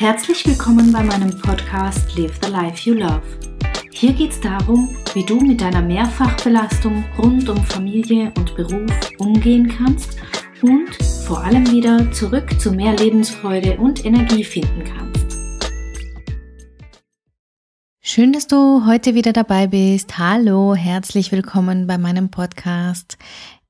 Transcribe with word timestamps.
Herzlich 0.00 0.46
willkommen 0.46 0.92
bei 0.92 1.02
meinem 1.02 1.36
Podcast 1.40 2.16
Live 2.16 2.38
the 2.40 2.52
Life 2.52 2.88
You 2.88 2.94
Love. 2.94 3.20
Hier 3.90 4.12
geht 4.12 4.30
es 4.30 4.40
darum, 4.40 4.96
wie 5.12 5.24
du 5.24 5.40
mit 5.40 5.60
deiner 5.60 5.82
Mehrfachbelastung 5.82 7.04
rund 7.18 7.48
um 7.48 7.64
Familie 7.64 8.32
und 8.36 8.54
Beruf 8.54 8.92
umgehen 9.18 9.66
kannst 9.66 10.16
und 10.62 10.94
vor 11.26 11.42
allem 11.42 11.68
wieder 11.72 12.12
zurück 12.12 12.60
zu 12.60 12.70
mehr 12.70 12.94
Lebensfreude 12.94 13.76
und 13.78 14.04
Energie 14.04 14.44
finden 14.44 14.84
kannst. 14.84 15.36
Schön, 18.00 18.32
dass 18.32 18.46
du 18.46 18.86
heute 18.86 19.16
wieder 19.16 19.32
dabei 19.32 19.66
bist. 19.66 20.16
Hallo, 20.16 20.76
herzlich 20.76 21.32
willkommen 21.32 21.88
bei 21.88 21.98
meinem 21.98 22.30
Podcast. 22.30 23.18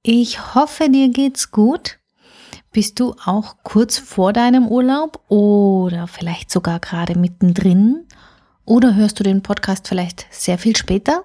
Ich 0.02 0.54
hoffe, 0.54 0.90
dir 0.90 1.08
geht's 1.08 1.50
gut. 1.50 1.97
Bist 2.70 3.00
du 3.00 3.14
auch 3.24 3.56
kurz 3.62 3.98
vor 3.98 4.32
deinem 4.32 4.68
Urlaub 4.68 5.22
oder 5.28 6.06
vielleicht 6.06 6.50
sogar 6.50 6.80
gerade 6.80 7.18
mittendrin? 7.18 8.04
Oder 8.66 8.94
hörst 8.94 9.18
du 9.18 9.24
den 9.24 9.42
Podcast 9.42 9.88
vielleicht 9.88 10.26
sehr 10.30 10.58
viel 10.58 10.76
später? 10.76 11.24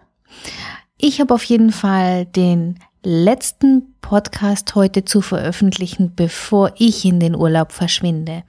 Ich 0.97 1.19
habe 1.19 1.33
auf 1.33 1.43
jeden 1.43 1.73
Fall 1.73 2.25
den 2.25 2.79
letzten 3.03 3.95
Podcast 3.99 4.73
heute 4.75 5.03
zu 5.03 5.19
veröffentlichen, 5.19 6.13
bevor 6.15 6.71
ich 6.77 7.03
in 7.03 7.19
den 7.19 7.35
Urlaub 7.35 7.73
verschwinde. 7.73 8.43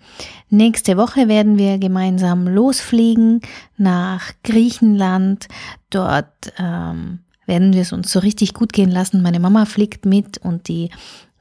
Nächste 0.48 0.96
Woche 0.96 1.26
werden 1.26 1.58
wir 1.58 1.78
gemeinsam 1.78 2.46
losfliegen 2.46 3.40
nach 3.76 4.30
Griechenland. 4.44 5.48
Dort 5.90 6.52
ähm, 6.58 7.18
werden 7.46 7.72
wir 7.72 7.82
es 7.82 7.92
uns 7.92 8.12
so 8.12 8.20
richtig 8.20 8.54
gut 8.54 8.72
gehen 8.72 8.90
lassen. 8.90 9.22
Meine 9.22 9.40
Mama 9.40 9.64
fliegt 9.64 10.06
mit 10.06 10.38
und 10.38 10.68
die 10.68 10.90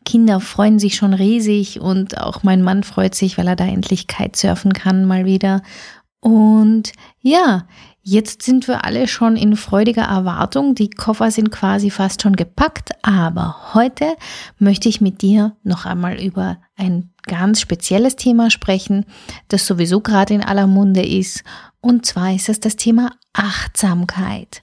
Kinder 0.04 0.40
freuen 0.40 0.80
sich 0.80 0.96
schon 0.96 1.14
riesig 1.14 1.80
und 1.80 2.20
auch 2.20 2.44
mein 2.44 2.62
Mann 2.62 2.84
freut 2.84 3.16
sich, 3.16 3.38
weil 3.38 3.48
er 3.48 3.56
da 3.56 3.66
endlich 3.66 4.08
Kitesurfen 4.08 4.74
kann 4.74 5.06
mal 5.06 5.26
wieder. 5.26 5.62
Und 6.20 6.94
ja, 7.20 7.68
jetzt 8.02 8.44
sind 8.44 8.68
wir 8.68 8.86
alle 8.86 9.08
schon 9.08 9.36
in 9.36 9.58
freudiger 9.58 10.04
Erwartung. 10.04 10.74
Die 10.74 10.90
Koffer 10.90 11.32
sind 11.32 11.52
quasi 11.52 11.90
fast 11.90 12.22
schon 12.22 12.36
gepackt, 12.36 12.92
aber 13.02 13.74
heute 13.74 14.16
möchte 14.58 14.88
ich 14.88 15.02
mit 15.02 15.22
dir 15.22 15.58
noch 15.64 15.86
einmal 15.86 16.22
über 16.22 16.58
ein 16.78 17.12
ganz 17.24 17.60
spezielles 17.60 18.16
Thema 18.16 18.50
sprechen, 18.50 19.06
das 19.50 19.66
sowieso 19.66 20.00
gerade 20.02 20.34
in 20.34 20.44
aller 20.44 20.68
Munde 20.68 21.06
ist. 21.06 21.44
Und 21.82 22.06
zwar 22.06 22.34
ist 22.34 22.50
es 22.50 22.62
das 22.62 22.78
Thema 22.78 23.12
Achtsamkeit. 23.34 24.63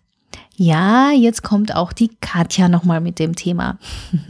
Ja, 0.63 1.11
jetzt 1.11 1.43
kommt 1.43 1.75
auch 1.75 1.91
die 1.91 2.15
Katja 2.21 2.69
nochmal 2.69 3.01
mit 3.01 3.19
dem 3.19 3.35
Thema. 3.35 3.79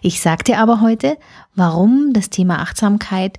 Ich 0.00 0.22
sag 0.22 0.42
dir 0.44 0.60
aber 0.60 0.80
heute, 0.80 1.18
warum 1.54 2.14
das 2.14 2.30
Thema 2.30 2.60
Achtsamkeit 2.60 3.38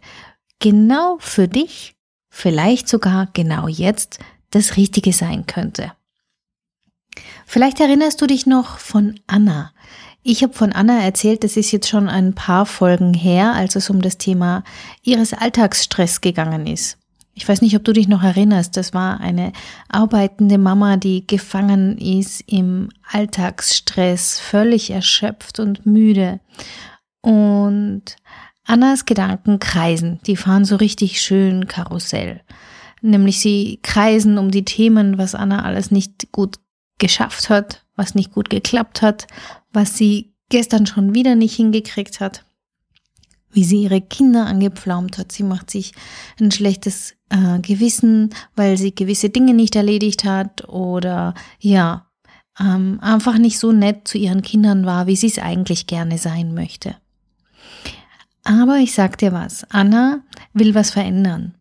genau 0.59 1.17
für 1.19 1.47
dich, 1.47 1.95
vielleicht 2.29 2.87
sogar 2.87 3.29
genau 3.33 3.67
jetzt, 3.67 4.19
das 4.51 4.77
Richtige 4.77 5.11
sein 5.11 5.47
könnte. 5.47 5.91
Vielleicht 7.47 7.79
erinnerst 7.79 8.21
du 8.21 8.27
dich 8.27 8.45
noch 8.45 8.77
von 8.77 9.19
Anna. 9.25 9.71
Ich 10.21 10.43
habe 10.43 10.53
von 10.53 10.71
Anna 10.71 11.01
erzählt, 11.01 11.43
das 11.43 11.57
ist 11.57 11.71
jetzt 11.71 11.89
schon 11.89 12.07
ein 12.09 12.35
paar 12.35 12.67
Folgen 12.67 13.15
her, 13.15 13.53
als 13.53 13.75
es 13.75 13.89
um 13.89 14.03
das 14.03 14.19
Thema 14.19 14.63
ihres 15.01 15.33
Alltagsstress 15.33 16.21
gegangen 16.21 16.67
ist. 16.67 16.98
Ich 17.39 17.47
weiß 17.47 17.61
nicht, 17.61 17.75
ob 17.77 17.85
du 17.85 17.93
dich 17.93 18.09
noch 18.09 18.21
erinnerst, 18.21 18.75
das 18.75 18.93
war 18.93 19.21
eine 19.21 19.53
arbeitende 19.87 20.57
Mama, 20.57 20.97
die 20.97 21.25
gefangen 21.25 21.97
ist 21.97 22.41
im 22.47 22.89
Alltagsstress, 23.09 24.39
völlig 24.41 24.91
erschöpft 24.91 25.61
und 25.61 25.85
müde. 25.85 26.41
Und 27.21 28.03
Annas 28.65 29.05
Gedanken 29.05 29.59
kreisen, 29.59 30.19
die 30.27 30.35
fahren 30.35 30.65
so 30.65 30.75
richtig 30.75 31.21
schön 31.21 31.69
Karussell. 31.69 32.41
Nämlich 33.01 33.39
sie 33.39 33.79
kreisen 33.83 34.37
um 34.37 34.51
die 34.51 34.65
Themen, 34.65 35.17
was 35.17 35.33
Anna 35.33 35.63
alles 35.63 35.91
nicht 35.91 36.33
gut 36.33 36.57
geschafft 36.97 37.49
hat, 37.49 37.85
was 37.95 38.15
nicht 38.15 38.33
gut 38.33 38.49
geklappt 38.49 39.01
hat, 39.01 39.27
was 39.71 39.97
sie 39.97 40.33
gestern 40.49 40.85
schon 40.85 41.15
wieder 41.15 41.35
nicht 41.35 41.55
hingekriegt 41.55 42.19
hat 42.19 42.43
wie 43.51 43.63
sie 43.63 43.83
ihre 43.83 44.01
Kinder 44.01 44.45
angepflaumt 44.45 45.17
hat. 45.17 45.31
Sie 45.31 45.43
macht 45.43 45.69
sich 45.69 45.93
ein 46.39 46.51
schlechtes 46.51 47.15
äh, 47.29 47.59
Gewissen, 47.59 48.29
weil 48.55 48.77
sie 48.77 48.93
gewisse 48.93 49.29
Dinge 49.29 49.53
nicht 49.53 49.75
erledigt 49.75 50.23
hat 50.23 50.67
oder 50.69 51.33
ja, 51.59 52.07
ähm, 52.59 52.99
einfach 53.01 53.37
nicht 53.37 53.59
so 53.59 53.71
nett 53.71 54.07
zu 54.07 54.17
ihren 54.17 54.41
Kindern 54.41 54.85
war, 54.85 55.07
wie 55.07 55.15
sie 55.15 55.27
es 55.27 55.39
eigentlich 55.39 55.87
gerne 55.87 56.17
sein 56.17 56.53
möchte. 56.53 56.95
Aber 58.43 58.77
ich 58.77 58.93
sag 58.93 59.17
dir 59.17 59.31
was, 59.31 59.63
Anna 59.69 60.21
will 60.53 60.73
was 60.73 60.91
verändern 60.91 61.55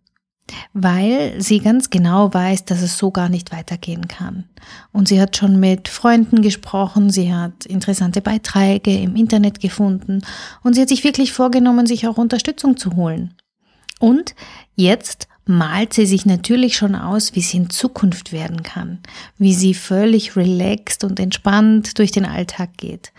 weil 0.73 1.41
sie 1.41 1.61
ganz 1.61 1.91
genau 1.91 2.33
weiß, 2.33 2.65
dass 2.65 2.83
es 2.83 2.99
so 2.99 3.11
gar 3.11 3.29
nicht 3.29 3.53
weitergehen 3.53 4.09
kann. 4.09 4.45
Und 4.93 5.09
sie 5.09 5.21
hat 5.21 5.37
schon 5.37 5.61
mit 5.61 5.89
Freunden 5.89 6.43
gesprochen, 6.43 7.11
sie 7.11 7.33
hat 7.33 7.67
interessante 7.67 8.21
Beiträge 8.21 8.97
im 8.97 9.17
Internet 9.17 9.61
gefunden 9.61 10.23
und 10.63 10.75
sie 10.75 10.83
hat 10.83 10.89
sich 10.89 11.05
wirklich 11.05 11.33
vorgenommen, 11.33 11.87
sich 11.87 12.07
auch 12.07 12.19
Unterstützung 12.19 12.77
zu 12.77 12.97
holen. 12.97 13.35
Und 14.01 14.35
jetzt 14.75 15.29
malt 15.49 15.95
sie 15.95 16.07
sich 16.07 16.27
natürlich 16.27 16.77
schon 16.77 16.95
aus, 16.95 17.35
wie 17.35 17.41
sie 17.41 17.57
in 17.57 17.71
Zukunft 17.71 18.33
werden 18.33 18.63
kann, 18.63 19.01
wie 19.39 19.55
sie 19.55 19.75
völlig 19.75 20.37
relaxed 20.37 21.05
und 21.05 21.19
entspannt 21.19 21.99
durch 21.99 22.13
den 22.13 22.27
Alltag 22.27 22.77
geht. 22.77 23.13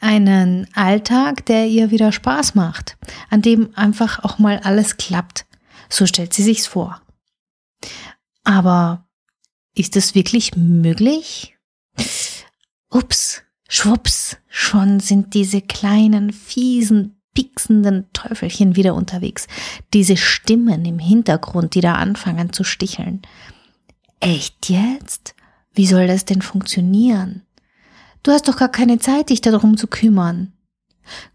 Einen 0.00 0.66
Alltag, 0.74 1.46
der 1.46 1.66
ihr 1.66 1.90
wieder 1.90 2.12
Spaß 2.12 2.54
macht, 2.54 2.96
an 3.30 3.42
dem 3.42 3.70
einfach 3.76 4.24
auch 4.24 4.38
mal 4.38 4.58
alles 4.62 4.96
klappt, 4.96 5.46
so 5.88 6.06
stellt 6.06 6.32
sie 6.34 6.42
sich's 6.42 6.66
vor. 6.66 7.00
Aber 8.44 9.06
ist 9.74 9.96
es 9.96 10.14
wirklich 10.14 10.56
möglich? 10.56 11.56
Ups, 12.90 13.42
schwupps, 13.68 14.36
schon 14.48 15.00
sind 15.00 15.34
diese 15.34 15.60
kleinen, 15.60 16.32
fiesen, 16.32 17.20
pieksenden 17.34 18.06
Teufelchen 18.12 18.76
wieder 18.76 18.94
unterwegs. 18.94 19.46
Diese 19.92 20.16
Stimmen 20.16 20.84
im 20.86 20.98
Hintergrund, 20.98 21.74
die 21.74 21.82
da 21.82 21.96
anfangen 21.96 22.52
zu 22.52 22.64
sticheln. 22.64 23.22
Echt 24.20 24.70
jetzt? 24.70 25.34
Wie 25.74 25.86
soll 25.86 26.06
das 26.06 26.24
denn 26.24 26.40
funktionieren? 26.40 27.42
Du 28.22 28.32
hast 28.32 28.48
doch 28.48 28.56
gar 28.56 28.70
keine 28.70 28.98
Zeit, 28.98 29.28
dich 29.28 29.42
darum 29.42 29.76
zu 29.76 29.86
kümmern. 29.86 30.52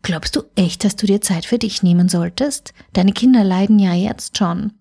Glaubst 0.02 0.36
du 0.36 0.44
echt, 0.56 0.84
dass 0.84 0.96
du 0.96 1.06
dir 1.06 1.22
Zeit 1.22 1.46
für 1.46 1.58
dich 1.58 1.84
nehmen 1.84 2.10
solltest? 2.10 2.74
Deine 2.94 3.14
Kinder 3.14 3.44
leiden 3.44 3.80
ja 3.80 3.94
jetzt 3.94 4.38
schon. 4.38 4.74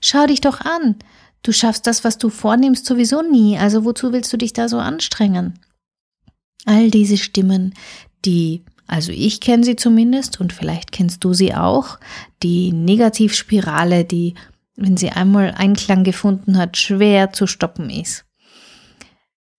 Schau 0.00 0.26
dich 0.26 0.40
doch 0.40 0.60
an. 0.60 0.96
Du 1.42 1.52
schaffst 1.52 1.86
das, 1.86 2.04
was 2.04 2.18
du 2.18 2.28
vornimmst, 2.28 2.86
sowieso 2.86 3.22
nie, 3.22 3.58
also 3.58 3.84
wozu 3.84 4.12
willst 4.12 4.32
du 4.32 4.36
dich 4.36 4.52
da 4.52 4.68
so 4.68 4.78
anstrengen? 4.78 5.58
All 6.64 6.90
diese 6.90 7.16
Stimmen, 7.16 7.74
die, 8.24 8.64
also 8.86 9.10
ich 9.10 9.40
kenne 9.40 9.64
sie 9.64 9.74
zumindest 9.74 10.40
und 10.40 10.52
vielleicht 10.52 10.92
kennst 10.92 11.24
du 11.24 11.34
sie 11.34 11.54
auch, 11.54 11.98
die 12.44 12.72
Negativspirale, 12.72 14.04
die, 14.04 14.34
wenn 14.76 14.96
sie 14.96 15.10
einmal 15.10 15.52
Einklang 15.56 16.04
gefunden 16.04 16.56
hat, 16.56 16.76
schwer 16.76 17.32
zu 17.32 17.48
stoppen 17.48 17.90
ist. 17.90 18.24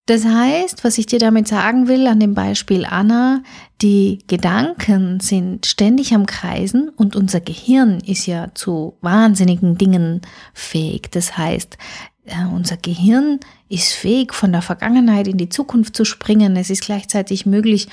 Das 0.06 0.25
heißt, 0.25 0.84
was 0.84 0.97
ich 0.97 1.06
dir 1.06 1.19
damit 1.19 1.47
sagen 1.47 1.88
will 1.88 2.08
an 2.08 2.19
dem 2.19 2.34
Beispiel 2.34 2.86
Anna, 2.86 3.41
die 3.81 4.19
Gedanken 4.28 5.22
sind 5.22 5.66
ständig 5.66 6.14
am 6.14 6.25
Kreisen 6.25 6.90
und 6.90 7.16
unser 7.16 7.40
Gehirn 7.40 8.00
ist 8.06 8.25
ja 8.25 8.50
zu 8.53 8.97
wahnsinnigen 9.00 9.78
Dingen 9.78 10.19
fähig. 10.53 11.09
Das 11.12 11.38
heißt, 11.38 11.78
äh, 12.25 12.46
unser 12.53 12.75
Gehirn 12.75 13.40
ist 13.69 13.94
fähig, 13.94 14.34
von 14.34 14.52
der 14.52 14.62
Vergangenheit 14.62 15.30
in 15.30 15.38
die 15.38 15.47
Zukunft 15.47 15.96
zu 15.96 16.03
springen. 16.03 16.58
Es 16.58 16.70
ist 16.70 16.84
gleichzeitig 16.84 17.46
möglich, 17.46 17.88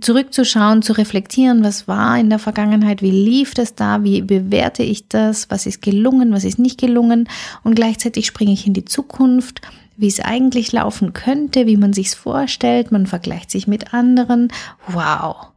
zurückzuschauen, 0.00 0.80
zu 0.80 0.94
reflektieren, 0.94 1.62
was 1.62 1.86
war 1.86 2.18
in 2.18 2.30
der 2.30 2.38
Vergangenheit, 2.38 3.02
wie 3.02 3.10
lief 3.10 3.52
das 3.52 3.74
da, 3.74 4.04
wie 4.04 4.22
bewerte 4.22 4.82
ich 4.82 5.08
das, 5.08 5.50
was 5.50 5.66
ist 5.66 5.82
gelungen, 5.82 6.32
was 6.32 6.44
ist 6.44 6.58
nicht 6.58 6.80
gelungen 6.80 7.28
und 7.62 7.74
gleichzeitig 7.74 8.26
springe 8.26 8.52
ich 8.52 8.66
in 8.66 8.72
die 8.72 8.86
Zukunft 8.86 9.60
wie 9.96 10.08
es 10.08 10.20
eigentlich 10.20 10.72
laufen 10.72 11.12
könnte, 11.12 11.66
wie 11.66 11.76
man 11.76 11.92
sich's 11.92 12.14
vorstellt, 12.14 12.92
man 12.92 13.06
vergleicht 13.06 13.50
sich 13.50 13.66
mit 13.66 13.94
anderen. 13.94 14.48
Wow. 14.88 15.48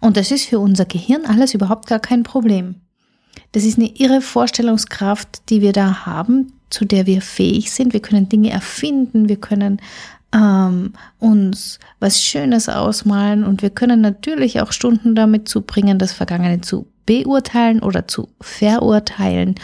Und 0.00 0.16
das 0.16 0.30
ist 0.30 0.46
für 0.46 0.58
unser 0.58 0.84
Gehirn 0.84 1.26
alles 1.26 1.54
überhaupt 1.54 1.86
gar 1.86 2.00
kein 2.00 2.22
Problem. 2.22 2.76
Das 3.52 3.64
ist 3.64 3.78
eine 3.78 3.88
irre 3.96 4.20
Vorstellungskraft, 4.20 5.48
die 5.50 5.60
wir 5.60 5.72
da 5.72 6.06
haben, 6.06 6.52
zu 6.70 6.84
der 6.84 7.06
wir 7.06 7.20
fähig 7.20 7.72
sind. 7.72 7.92
Wir 7.92 8.00
können 8.00 8.28
Dinge 8.28 8.50
erfinden, 8.50 9.28
wir 9.28 9.36
können 9.36 9.80
ähm, 10.34 10.94
uns 11.18 11.78
was 12.00 12.22
Schönes 12.22 12.68
ausmalen 12.68 13.44
und 13.44 13.62
wir 13.62 13.70
können 13.70 14.00
natürlich 14.00 14.60
auch 14.60 14.72
Stunden 14.72 15.14
damit 15.14 15.48
zubringen, 15.48 15.98
das 15.98 16.12
Vergangene 16.12 16.60
zu 16.60 16.86
beurteilen 17.04 17.80
oder 17.80 18.08
zu 18.08 18.28
verurteilen 18.40 19.56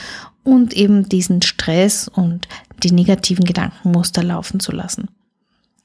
und 0.45 0.75
eben 0.75 1.09
diesen 1.09 1.43
Stress 1.43 2.09
und 2.09 2.49
die 2.83 2.93
negativen 2.93 3.45
Gedankenmuster 3.45 4.23
laufen 4.23 4.61
zu 4.61 4.73
lassen. 4.73 5.09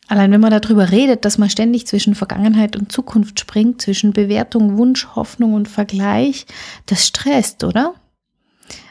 Allein 0.07 0.31
wenn 0.31 0.41
man 0.41 0.51
darüber 0.51 0.91
redet, 0.91 1.25
dass 1.25 1.37
man 1.37 1.49
ständig 1.49 1.87
zwischen 1.87 2.13
Vergangenheit 2.13 2.75
und 2.75 2.91
Zukunft 2.91 3.39
springt, 3.39 3.81
zwischen 3.81 4.11
Bewertung, 4.11 4.77
Wunsch, 4.77 5.07
Hoffnung 5.15 5.53
und 5.53 5.67
Vergleich, 5.67 6.45
das 6.85 7.07
stresst, 7.07 7.63
oder? 7.63 7.95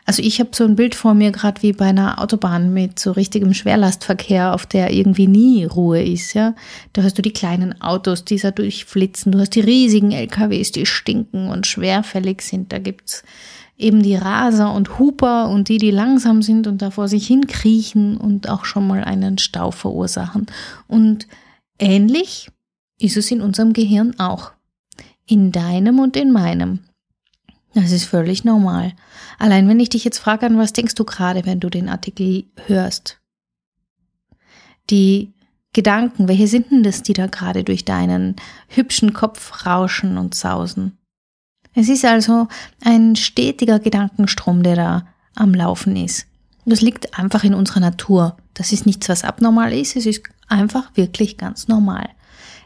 Also 0.04 0.22
ich 0.22 0.40
habe 0.40 0.50
so 0.52 0.64
ein 0.64 0.74
Bild 0.74 0.94
vor 0.96 1.14
mir 1.14 1.30
gerade 1.30 1.62
wie 1.62 1.72
bei 1.72 1.86
einer 1.86 2.20
Autobahn 2.20 2.72
mit 2.72 2.98
so 2.98 3.12
richtigem 3.12 3.54
Schwerlastverkehr, 3.54 4.52
auf 4.52 4.66
der 4.66 4.92
irgendwie 4.92 5.28
nie 5.28 5.64
Ruhe 5.64 6.02
ist, 6.02 6.34
ja. 6.34 6.54
Da 6.92 7.04
hast 7.04 7.18
du 7.18 7.22
die 7.22 7.32
kleinen 7.32 7.80
Autos, 7.80 8.24
die 8.24 8.36
da 8.36 8.50
durchflitzen, 8.50 9.30
du 9.32 9.38
hast 9.38 9.54
die 9.54 9.60
riesigen 9.60 10.10
LKWs, 10.10 10.72
die 10.72 10.86
stinken 10.86 11.48
und 11.48 11.66
schwerfällig 11.66 12.42
sind. 12.42 12.72
Da 12.72 12.78
gibt's 12.78 13.22
eben 13.78 14.02
die 14.02 14.16
Raser 14.16 14.72
und 14.72 14.98
Huper 14.98 15.48
und 15.48 15.68
die, 15.68 15.78
die 15.78 15.90
langsam 15.90 16.42
sind 16.42 16.66
und 16.66 16.82
da 16.82 16.90
vor 16.90 17.08
sich 17.08 17.26
hin 17.26 17.46
kriechen 17.46 18.16
und 18.16 18.48
auch 18.48 18.64
schon 18.64 18.86
mal 18.86 19.04
einen 19.04 19.38
Stau 19.38 19.70
verursachen. 19.70 20.46
Und 20.88 21.26
ähnlich 21.78 22.48
ist 22.98 23.16
es 23.16 23.30
in 23.30 23.40
unserem 23.40 23.72
Gehirn 23.72 24.18
auch. 24.18 24.52
In 25.26 25.52
deinem 25.52 25.98
und 26.00 26.16
in 26.16 26.32
meinem. 26.32 26.80
Das 27.74 27.90
ist 27.90 28.04
völlig 28.04 28.44
normal. 28.44 28.92
Allein 29.38 29.68
wenn 29.68 29.80
ich 29.80 29.88
dich 29.88 30.04
jetzt 30.04 30.18
frage, 30.18 30.46
an 30.46 30.58
was 30.58 30.72
denkst 30.72 30.94
du 30.94 31.04
gerade, 31.04 31.46
wenn 31.46 31.60
du 31.60 31.70
den 31.70 31.88
Artikel 31.88 32.44
hörst? 32.66 33.20
Die 34.90 35.32
Gedanken, 35.72 36.28
welche 36.28 36.48
sind 36.48 36.70
denn 36.70 36.82
das, 36.82 37.02
die 37.02 37.14
da 37.14 37.28
gerade 37.28 37.64
durch 37.64 37.84
deinen 37.84 38.36
hübschen 38.68 39.14
Kopf 39.14 39.64
rauschen 39.64 40.18
und 40.18 40.34
sausen? 40.34 40.98
Es 41.74 41.88
ist 41.88 42.04
also 42.04 42.48
ein 42.84 43.16
stetiger 43.16 43.78
Gedankenstrom, 43.78 44.62
der 44.62 44.76
da 44.76 45.06
am 45.34 45.54
Laufen 45.54 45.96
ist. 45.96 46.26
Das 46.66 46.82
liegt 46.82 47.18
einfach 47.18 47.42
in 47.44 47.54
unserer 47.54 47.80
Natur. 47.80 48.36
Das 48.54 48.72
ist 48.72 48.84
nichts, 48.84 49.08
was 49.08 49.24
abnormal 49.24 49.72
ist, 49.72 49.96
es 49.96 50.04
ist 50.04 50.22
einfach 50.48 50.94
wirklich 50.94 51.38
ganz 51.38 51.68
normal. 51.68 52.10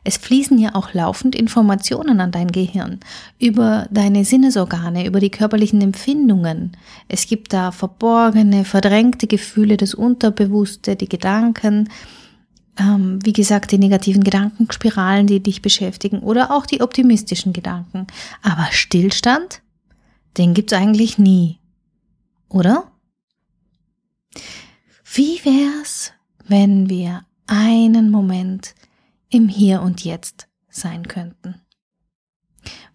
Es 0.07 0.19
fließen 0.19 0.57
ja 0.57 0.77
auch 0.77 0.95
laufend 0.95 1.35
Informationen 1.35 2.21
an 2.21 2.31
dein 2.31 2.53
Gehirn 2.53 3.01
über 3.41 3.89
deine 3.91 4.25
Sinnesorgane, 4.25 5.05
über 5.05 5.19
die 5.19 5.33
körperlichen 5.33 5.81
Empfindungen. 5.81 6.77
Es 7.09 7.27
gibt 7.27 7.53
da 7.53 7.73
verborgene, 7.73 8.65
verdrängte 8.65 9.27
Gefühle, 9.27 9.77
das 9.77 9.95
Unterbewusste, 9.95 10.95
die 10.95 11.09
Gedanken, 11.09 11.89
ähm, 12.79 13.19
wie 13.25 13.33
gesagt, 13.33 13.73
die 13.73 13.79
negativen 13.79 14.23
Gedankenspiralen, 14.23 15.27
die 15.27 15.43
dich 15.43 15.61
beschäftigen 15.61 16.21
oder 16.21 16.53
auch 16.53 16.67
die 16.67 16.83
optimistischen 16.83 17.53
Gedanken. 17.53 18.07
Aber 18.43 18.69
Stillstand, 18.71 19.61
den 20.39 20.55
gibt's 20.55 20.73
eigentlich 20.73 21.19
nie. 21.19 21.59
Oder? 22.49 22.93
Wie 25.13 25.41
wär's, 25.43 26.13
wenn 26.47 26.89
wir 26.89 27.25
einen 27.49 28.13
Moment 28.13 28.76
im 29.37 29.49
Hier 29.49 29.83
und 29.83 30.03
Jetzt 30.03 30.49
sein 30.69 31.07
könnten. 31.07 31.61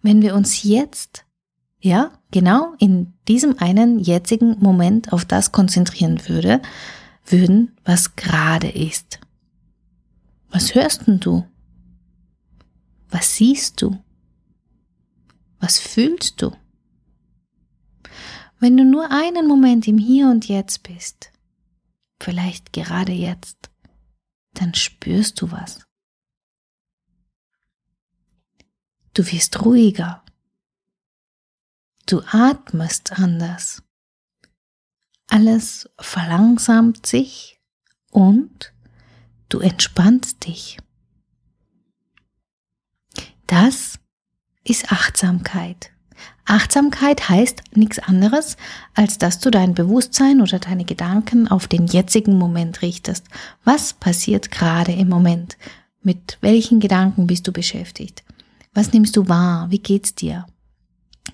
Wenn 0.02 0.20
wir 0.22 0.34
uns 0.34 0.64
jetzt, 0.64 1.24
ja, 1.80 2.10
genau 2.32 2.74
in 2.78 3.14
diesem 3.28 3.58
einen 3.58 4.00
jetzigen 4.00 4.58
Moment 4.58 5.12
auf 5.12 5.24
das 5.24 5.52
konzentrieren 5.52 6.28
würde, 6.28 6.60
würden, 7.24 7.76
was 7.84 8.16
gerade 8.16 8.68
ist. 8.68 9.20
Was 10.50 10.74
hörst 10.74 11.06
denn 11.06 11.20
du? 11.20 11.46
Was 13.08 13.36
siehst 13.36 13.80
du? 13.80 14.02
Was 15.60 15.78
fühlst 15.78 16.42
du? 16.42 16.50
Wenn 18.58 18.76
du 18.76 18.84
nur 18.84 19.10
einen 19.12 19.46
Moment 19.46 19.86
im 19.86 19.98
Hier 19.98 20.28
und 20.28 20.48
Jetzt 20.48 20.82
bist, 20.82 21.30
vielleicht 22.20 22.72
gerade 22.72 23.12
jetzt, 23.12 23.70
dann 24.54 24.74
spürst 24.74 25.40
du 25.40 25.52
was. 25.52 25.86
Du 29.14 29.30
wirst 29.30 29.64
ruhiger. 29.64 30.22
Du 32.06 32.22
atmest 32.30 33.12
anders. 33.12 33.82
Alles 35.28 35.88
verlangsamt 35.98 37.06
sich 37.06 37.60
und 38.10 38.72
du 39.48 39.60
entspannst 39.60 40.46
dich. 40.46 40.78
Das 43.46 43.98
ist 44.64 44.90
Achtsamkeit. 44.90 45.90
Achtsamkeit 46.44 47.28
heißt 47.28 47.62
nichts 47.76 47.98
anderes, 47.98 48.56
als 48.94 49.18
dass 49.18 49.38
du 49.38 49.50
dein 49.50 49.74
Bewusstsein 49.74 50.40
oder 50.40 50.58
deine 50.58 50.84
Gedanken 50.84 51.48
auf 51.48 51.68
den 51.68 51.86
jetzigen 51.86 52.38
Moment 52.38 52.82
richtest. 52.82 53.26
Was 53.64 53.92
passiert 53.92 54.50
gerade 54.50 54.92
im 54.92 55.08
Moment? 55.08 55.56
Mit 56.02 56.38
welchen 56.40 56.80
Gedanken 56.80 57.26
bist 57.26 57.46
du 57.46 57.52
beschäftigt? 57.52 58.24
Was 58.74 58.92
nimmst 58.92 59.16
du 59.16 59.28
wahr? 59.28 59.70
Wie 59.70 59.78
geht's 59.78 60.14
dir? 60.14 60.46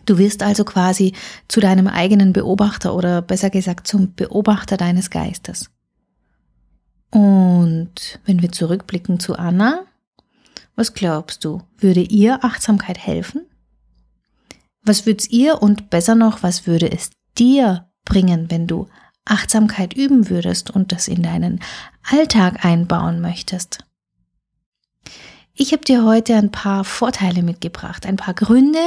Du 0.07 0.19
wirst 0.19 0.43
also 0.43 0.65
quasi 0.65 1.13
zu 1.49 1.61
deinem 1.61 1.87
eigenen 1.87 2.33
Beobachter 2.33 2.95
oder 2.95 3.23
besser 3.23 3.51
gesagt 3.51 3.87
zum 3.87 4.15
Beobachter 4.15 4.77
deines 4.77 5.11
Geistes. 5.11 5.71
Und 7.11 8.21
wenn 8.25 8.43
wir 8.43 8.53
zurückblicken 8.53 9.21
zu 9.21 9.37
Anna, 9.37 9.85
was 10.77 10.95
glaubst 10.95 11.45
du? 11.45 11.63
Würde 11.79 12.01
ihr 12.01 12.45
Achtsamkeit 12.45 12.99
helfen? 12.99 13.47
Was 14.83 15.07
würde 15.07 15.19
es 15.19 15.31
ihr 15.31 15.63
und 15.63 15.91
besser 15.91 16.15
noch, 16.15 16.43
was 16.43 16.67
würde 16.67 16.91
es 16.91 17.11
dir 17.37 17.89
bringen, 18.05 18.51
wenn 18.51 18.67
du 18.67 18.89
Achtsamkeit 19.25 19.95
üben 19.95 20.31
würdest 20.31 20.71
und 20.71 20.93
das 20.93 21.09
in 21.09 21.23
deinen 21.23 21.61
Alltag 22.03 22.65
einbauen 22.65 23.21
möchtest? 23.21 23.85
Ich 25.61 25.73
habe 25.73 25.85
dir 25.85 26.05
heute 26.05 26.37
ein 26.37 26.53
paar 26.53 26.85
Vorteile 26.85 27.43
mitgebracht, 27.43 28.07
ein 28.07 28.15
paar 28.15 28.33
Gründe. 28.33 28.79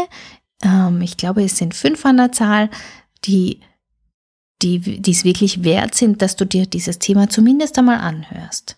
Ähm, 0.63 1.01
ich 1.01 1.18
glaube, 1.18 1.44
es 1.44 1.57
sind 1.57 1.75
fünf 1.75 2.06
an 2.06 2.15
der 2.15 2.31
Zahl, 2.31 2.69
die, 3.25 3.59
die, 4.62 4.79
die 4.79 5.12
es 5.12 5.25
wirklich 5.25 5.65
wert 5.65 5.95
sind, 5.95 6.21
dass 6.21 6.38
du 6.38 6.45
dir 6.45 6.65
dieses 6.65 6.97
Thema 6.97 7.29
zumindest 7.29 7.77
einmal 7.77 8.00
anhörst. 8.00 8.77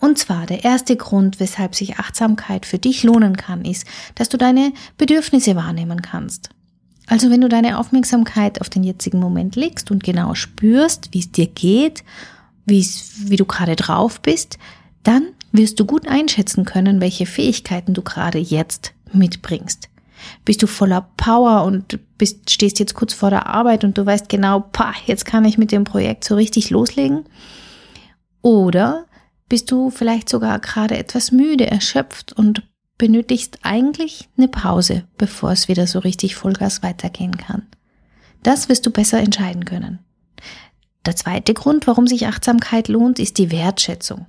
Und 0.00 0.18
zwar 0.18 0.46
der 0.46 0.64
erste 0.64 0.96
Grund, 0.96 1.38
weshalb 1.38 1.76
sich 1.76 2.00
Achtsamkeit 2.00 2.66
für 2.66 2.80
dich 2.80 3.04
lohnen 3.04 3.36
kann, 3.36 3.64
ist, 3.64 3.86
dass 4.16 4.28
du 4.28 4.36
deine 4.36 4.72
Bedürfnisse 4.98 5.54
wahrnehmen 5.54 6.02
kannst. 6.02 6.50
Also 7.06 7.30
wenn 7.30 7.40
du 7.40 7.48
deine 7.48 7.78
Aufmerksamkeit 7.78 8.60
auf 8.60 8.70
den 8.70 8.82
jetzigen 8.82 9.20
Moment 9.20 9.54
legst 9.54 9.92
und 9.92 10.02
genau 10.02 10.34
spürst, 10.34 11.10
wie 11.12 11.20
es 11.20 11.30
dir 11.30 11.46
geht, 11.46 12.02
wie 12.66 13.36
du 13.36 13.44
gerade 13.44 13.76
drauf 13.76 14.20
bist, 14.20 14.58
dann 15.04 15.28
wirst 15.52 15.80
du 15.80 15.84
gut 15.84 16.06
einschätzen 16.06 16.64
können, 16.64 17.00
welche 17.00 17.26
Fähigkeiten 17.26 17.94
du 17.94 18.02
gerade 18.02 18.38
jetzt 18.38 18.92
mitbringst. 19.12 19.88
Bist 20.44 20.62
du 20.62 20.66
voller 20.66 21.08
Power 21.16 21.64
und 21.64 21.98
bist, 22.18 22.50
stehst 22.50 22.78
jetzt 22.78 22.94
kurz 22.94 23.14
vor 23.14 23.30
der 23.30 23.46
Arbeit 23.46 23.84
und 23.84 23.96
du 23.96 24.04
weißt 24.04 24.28
genau, 24.28 24.60
pah, 24.72 24.94
jetzt 25.06 25.24
kann 25.24 25.44
ich 25.44 25.58
mit 25.58 25.72
dem 25.72 25.84
Projekt 25.84 26.24
so 26.24 26.34
richtig 26.34 26.70
loslegen? 26.70 27.24
Oder 28.42 29.06
bist 29.48 29.70
du 29.70 29.90
vielleicht 29.90 30.28
sogar 30.28 30.58
gerade 30.60 30.96
etwas 30.96 31.32
müde, 31.32 31.66
erschöpft 31.66 32.32
und 32.32 32.62
benötigst 32.98 33.58
eigentlich 33.62 34.28
eine 34.36 34.48
Pause, 34.48 35.04
bevor 35.16 35.52
es 35.52 35.68
wieder 35.68 35.86
so 35.86 35.98
richtig 35.98 36.36
Vollgas 36.36 36.82
weitergehen 36.82 37.36
kann? 37.36 37.66
Das 38.42 38.68
wirst 38.68 38.86
du 38.86 38.90
besser 38.90 39.18
entscheiden 39.18 39.64
können. 39.64 39.98
Der 41.06 41.16
zweite 41.16 41.54
Grund, 41.54 41.86
warum 41.86 42.06
sich 42.06 42.26
Achtsamkeit 42.26 42.88
lohnt, 42.88 43.18
ist 43.18 43.38
die 43.38 43.50
Wertschätzung. 43.50 44.26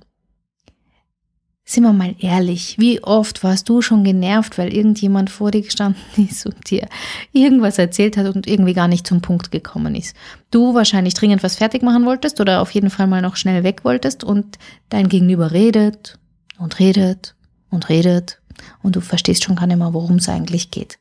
Sind 1.64 1.84
wir 1.84 1.92
mal 1.92 2.16
ehrlich, 2.18 2.76
wie 2.78 3.02
oft 3.04 3.44
warst 3.44 3.68
du 3.68 3.82
schon 3.82 4.02
genervt, 4.02 4.58
weil 4.58 4.74
irgendjemand 4.74 5.30
vor 5.30 5.52
dir 5.52 5.62
gestanden 5.62 6.02
ist 6.28 6.44
und 6.44 6.70
dir 6.70 6.88
irgendwas 7.32 7.78
erzählt 7.78 8.16
hat 8.16 8.34
und 8.34 8.46
irgendwie 8.46 8.74
gar 8.74 8.88
nicht 8.88 9.06
zum 9.06 9.20
Punkt 9.20 9.52
gekommen 9.52 9.94
ist? 9.94 10.16
Du 10.50 10.74
wahrscheinlich 10.74 11.14
dringend 11.14 11.42
was 11.42 11.56
fertig 11.56 11.82
machen 11.82 12.04
wolltest 12.04 12.40
oder 12.40 12.60
auf 12.60 12.72
jeden 12.72 12.90
Fall 12.90 13.06
mal 13.06 13.22
noch 13.22 13.36
schnell 13.36 13.62
weg 13.62 13.84
wolltest 13.84 14.24
und 14.24 14.58
dein 14.88 15.08
Gegenüber 15.08 15.52
redet 15.52 16.18
und 16.58 16.78
redet 16.80 17.36
und 17.70 17.88
redet 17.88 18.40
und 18.82 18.96
du 18.96 19.00
verstehst 19.00 19.44
schon 19.44 19.56
gar 19.56 19.66
nicht 19.66 19.78
mehr, 19.78 19.94
worum 19.94 20.16
es 20.16 20.28
eigentlich 20.28 20.70
geht. 20.70 20.98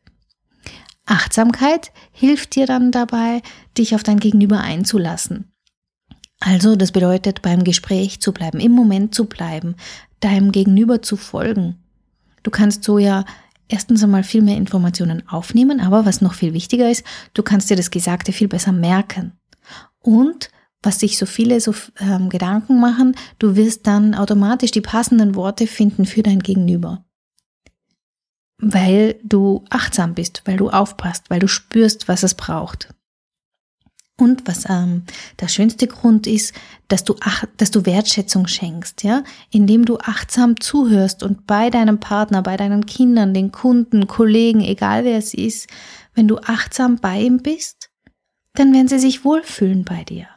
Achtsamkeit 1.06 1.92
hilft 2.12 2.56
dir 2.56 2.68
dann 2.68 2.92
dabei, 2.92 3.42
dich 3.78 3.96
auf 3.96 4.04
dein 4.04 4.20
Gegenüber 4.20 4.62
einzulassen. 4.62 5.51
Also, 6.42 6.76
das 6.76 6.92
bedeutet, 6.92 7.44
beim 7.44 7.64
Gespräch 7.64 8.20
zu 8.20 8.34
bleiben, 8.34 8.60
im 8.60 8.72
Moment 8.72 9.14
zu 9.14 9.26
bleiben, 9.26 9.76
deinem 10.22 10.52
Gegenüber 10.52 11.02
zu 11.04 11.16
folgen. 11.16 11.78
Du 12.42 12.50
kannst 12.50 12.84
so 12.84 12.98
ja 12.98 13.26
erstens 13.68 14.04
einmal 14.04 14.24
viel 14.24 14.42
mehr 14.42 14.58
Informationen 14.58 15.28
aufnehmen, 15.30 15.80
aber 15.80 16.04
was 16.06 16.20
noch 16.20 16.34
viel 16.34 16.54
wichtiger 16.54 16.90
ist, 16.90 17.06
du 17.36 17.44
kannst 17.44 17.70
dir 17.70 17.78
das 17.78 17.92
Gesagte 17.92 18.34
viel 18.34 18.48
besser 18.48 18.72
merken. 18.72 19.34
Und 20.00 20.50
was 20.82 21.00
sich 21.00 21.20
so 21.20 21.28
viele 21.28 21.62
so 21.62 21.76
ähm, 22.00 22.30
Gedanken 22.30 22.80
machen, 22.80 23.16
du 23.38 23.56
wirst 23.56 23.86
dann 23.86 24.16
automatisch 24.16 24.72
die 24.72 24.82
passenden 24.82 25.36
Worte 25.36 25.68
finden 25.68 26.06
für 26.08 26.24
dein 26.24 26.40
Gegenüber. 26.40 27.06
Weil 28.58 29.20
du 29.24 29.64
achtsam 29.70 30.16
bist, 30.16 30.42
weil 30.46 30.58
du 30.58 30.72
aufpasst, 30.72 31.30
weil 31.30 31.40
du 31.40 31.48
spürst, 31.48 32.08
was 32.08 32.24
es 32.24 32.34
braucht. 32.34 32.90
Und 34.22 34.48
was 34.48 34.70
ähm, 34.70 35.02
der 35.40 35.48
schönste 35.48 35.88
Grund 35.88 36.28
ist, 36.28 36.54
dass 36.90 37.04
du, 37.04 37.16
ach, 37.22 37.44
dass 37.58 37.72
du 37.72 37.88
Wertschätzung 37.88 38.46
schenkst, 38.46 39.02
ja, 39.02 39.24
indem 39.50 39.84
du 39.84 39.98
achtsam 39.98 40.60
zuhörst 40.60 41.24
und 41.24 41.48
bei 41.48 41.72
deinem 41.72 42.00
Partner, 42.00 42.44
bei 42.44 42.56
deinen 42.56 42.86
Kindern, 42.86 43.34
den 43.34 43.52
Kunden, 43.52 44.06
Kollegen, 44.06 44.62
egal 44.62 45.06
wer 45.06 45.18
es 45.18 45.34
ist, 45.34 45.68
wenn 46.14 46.28
du 46.28 46.38
achtsam 46.38 46.98
bei 46.98 47.20
ihm 47.20 47.40
bist, 47.40 47.90
dann 48.54 48.72
werden 48.76 48.88
sie 48.88 49.00
sich 49.00 49.26
wohlfühlen 49.26 49.86
bei 49.86 50.04
dir. 50.04 50.28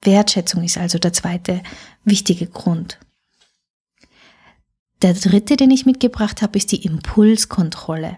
Wertschätzung 0.00 0.64
ist 0.64 0.78
also 0.78 0.98
der 0.98 1.12
zweite 1.12 1.62
wichtige 2.04 2.46
Grund. 2.46 2.98
Der 5.02 5.12
dritte, 5.12 5.58
den 5.58 5.70
ich 5.70 5.84
mitgebracht 5.84 6.40
habe, 6.40 6.56
ist 6.56 6.72
die 6.72 6.86
Impulskontrolle. 6.86 8.16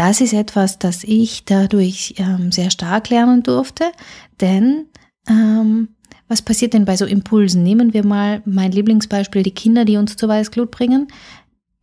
Das 0.00 0.22
ist 0.22 0.32
etwas, 0.32 0.78
das 0.78 1.04
ich 1.04 1.44
dadurch 1.44 2.14
ähm, 2.16 2.50
sehr 2.52 2.70
stark 2.70 3.10
lernen 3.10 3.42
durfte, 3.42 3.92
denn 4.40 4.86
ähm, 5.28 5.88
was 6.26 6.40
passiert 6.40 6.72
denn 6.72 6.86
bei 6.86 6.96
so 6.96 7.04
Impulsen? 7.04 7.62
Nehmen 7.62 7.92
wir 7.92 8.06
mal 8.06 8.40
mein 8.46 8.72
Lieblingsbeispiel, 8.72 9.42
die 9.42 9.50
Kinder, 9.50 9.84
die 9.84 9.98
uns 9.98 10.16
zur 10.16 10.30
Weißglut 10.30 10.70
bringen. 10.70 11.08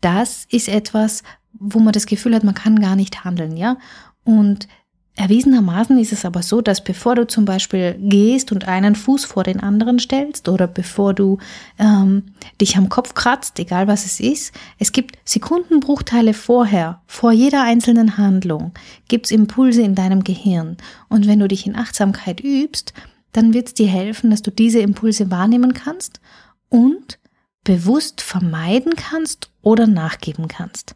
Das 0.01 0.47
ist 0.49 0.67
etwas, 0.67 1.21
wo 1.53 1.77
man 1.77 1.93
das 1.93 2.07
Gefühl 2.07 2.33
hat, 2.33 2.43
man 2.43 2.55
kann 2.55 2.79
gar 2.79 2.95
nicht 2.95 3.23
handeln, 3.23 3.55
ja. 3.55 3.77
Und 4.23 4.67
Erwiesenermaßen 5.17 5.97
ist 5.97 6.13
es 6.13 6.25
aber 6.25 6.43
so, 6.43 6.61
dass 6.61 6.83
bevor 6.83 7.15
du 7.15 7.25
zum 7.25 7.43
Beispiel 7.43 7.95
gehst 7.99 8.51
und 8.51 8.67
einen 8.67 8.95
Fuß 8.95 9.25
vor 9.25 9.43
den 9.43 9.59
anderen 9.59 9.97
stellst 9.97 10.47
oder 10.47 10.67
bevor 10.67 11.15
du 11.15 11.39
ähm, 11.79 12.21
dich 12.61 12.77
am 12.77 12.87
Kopf 12.87 13.15
kratzt, 13.15 13.57
egal 13.57 13.87
was 13.87 14.05
es 14.05 14.19
ist, 14.19 14.53
es 14.77 14.91
gibt 14.91 15.17
Sekundenbruchteile 15.25 16.35
vorher, 16.35 17.01
vor 17.07 17.31
jeder 17.31 17.63
einzelnen 17.63 18.19
Handlung, 18.19 18.73
gibt's 19.07 19.31
Impulse 19.31 19.81
in 19.81 19.95
deinem 19.95 20.23
Gehirn. 20.23 20.77
Und 21.09 21.25
wenn 21.25 21.39
du 21.39 21.47
dich 21.47 21.65
in 21.65 21.75
Achtsamkeit 21.75 22.39
übst, 22.39 22.93
dann 23.31 23.55
wird 23.55 23.69
es 23.69 23.73
dir 23.73 23.87
helfen, 23.87 24.29
dass 24.29 24.43
du 24.43 24.51
diese 24.51 24.79
Impulse 24.79 25.31
wahrnehmen 25.31 25.73
kannst 25.73 26.19
und 26.69 27.17
bewusst 27.63 28.21
vermeiden 28.21 28.93
kannst 28.95 29.49
oder 29.63 29.87
nachgeben 29.87 30.47
kannst. 30.47 30.95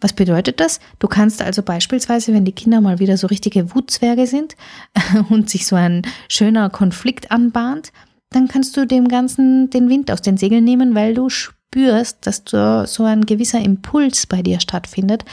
Was 0.00 0.12
bedeutet 0.14 0.60
das? 0.60 0.80
Du 0.98 1.08
kannst 1.08 1.42
also 1.42 1.62
beispielsweise, 1.62 2.32
wenn 2.32 2.44
die 2.44 2.52
Kinder 2.52 2.80
mal 2.80 2.98
wieder 2.98 3.16
so 3.16 3.26
richtige 3.26 3.74
Wutzwerge 3.74 4.26
sind 4.26 4.56
und 5.28 5.50
sich 5.50 5.66
so 5.66 5.76
ein 5.76 6.02
schöner 6.28 6.70
Konflikt 6.70 7.30
anbahnt, 7.30 7.92
dann 8.30 8.48
kannst 8.48 8.76
du 8.76 8.86
dem 8.86 9.08
Ganzen 9.08 9.70
den 9.70 9.88
Wind 9.88 10.10
aus 10.10 10.22
den 10.22 10.36
Segeln 10.36 10.64
nehmen, 10.64 10.94
weil 10.94 11.14
du 11.14 11.28
spürst, 11.28 12.26
dass 12.26 12.44
du 12.44 12.86
so 12.86 13.04
ein 13.04 13.26
gewisser 13.26 13.60
Impuls 13.60 14.26
bei 14.26 14.42
dir 14.42 14.60
stattfindet, 14.60 15.24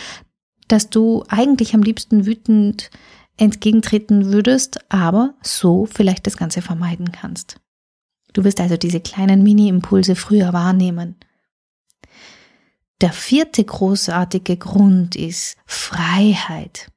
dass 0.67 0.89
du 0.89 1.23
eigentlich 1.29 1.73
am 1.73 1.83
liebsten 1.83 2.25
wütend 2.25 2.89
entgegentreten 3.37 4.33
würdest, 4.33 4.79
aber 4.91 5.35
so 5.41 5.85
vielleicht 5.85 6.25
das 6.27 6.37
Ganze 6.37 6.61
vermeiden 6.61 7.11
kannst. 7.11 7.59
Du 8.33 8.43
wirst 8.43 8.59
also 8.59 8.77
diese 8.77 8.99
kleinen 8.99 9.43
Mini-Impulse 9.43 10.15
früher 10.15 10.53
wahrnehmen. 10.53 11.15
Der 13.01 13.11
vierte 13.13 13.63
großartige 13.63 14.57
Grund 14.57 15.15
ist 15.15 15.55
Freiheit. 15.65 16.91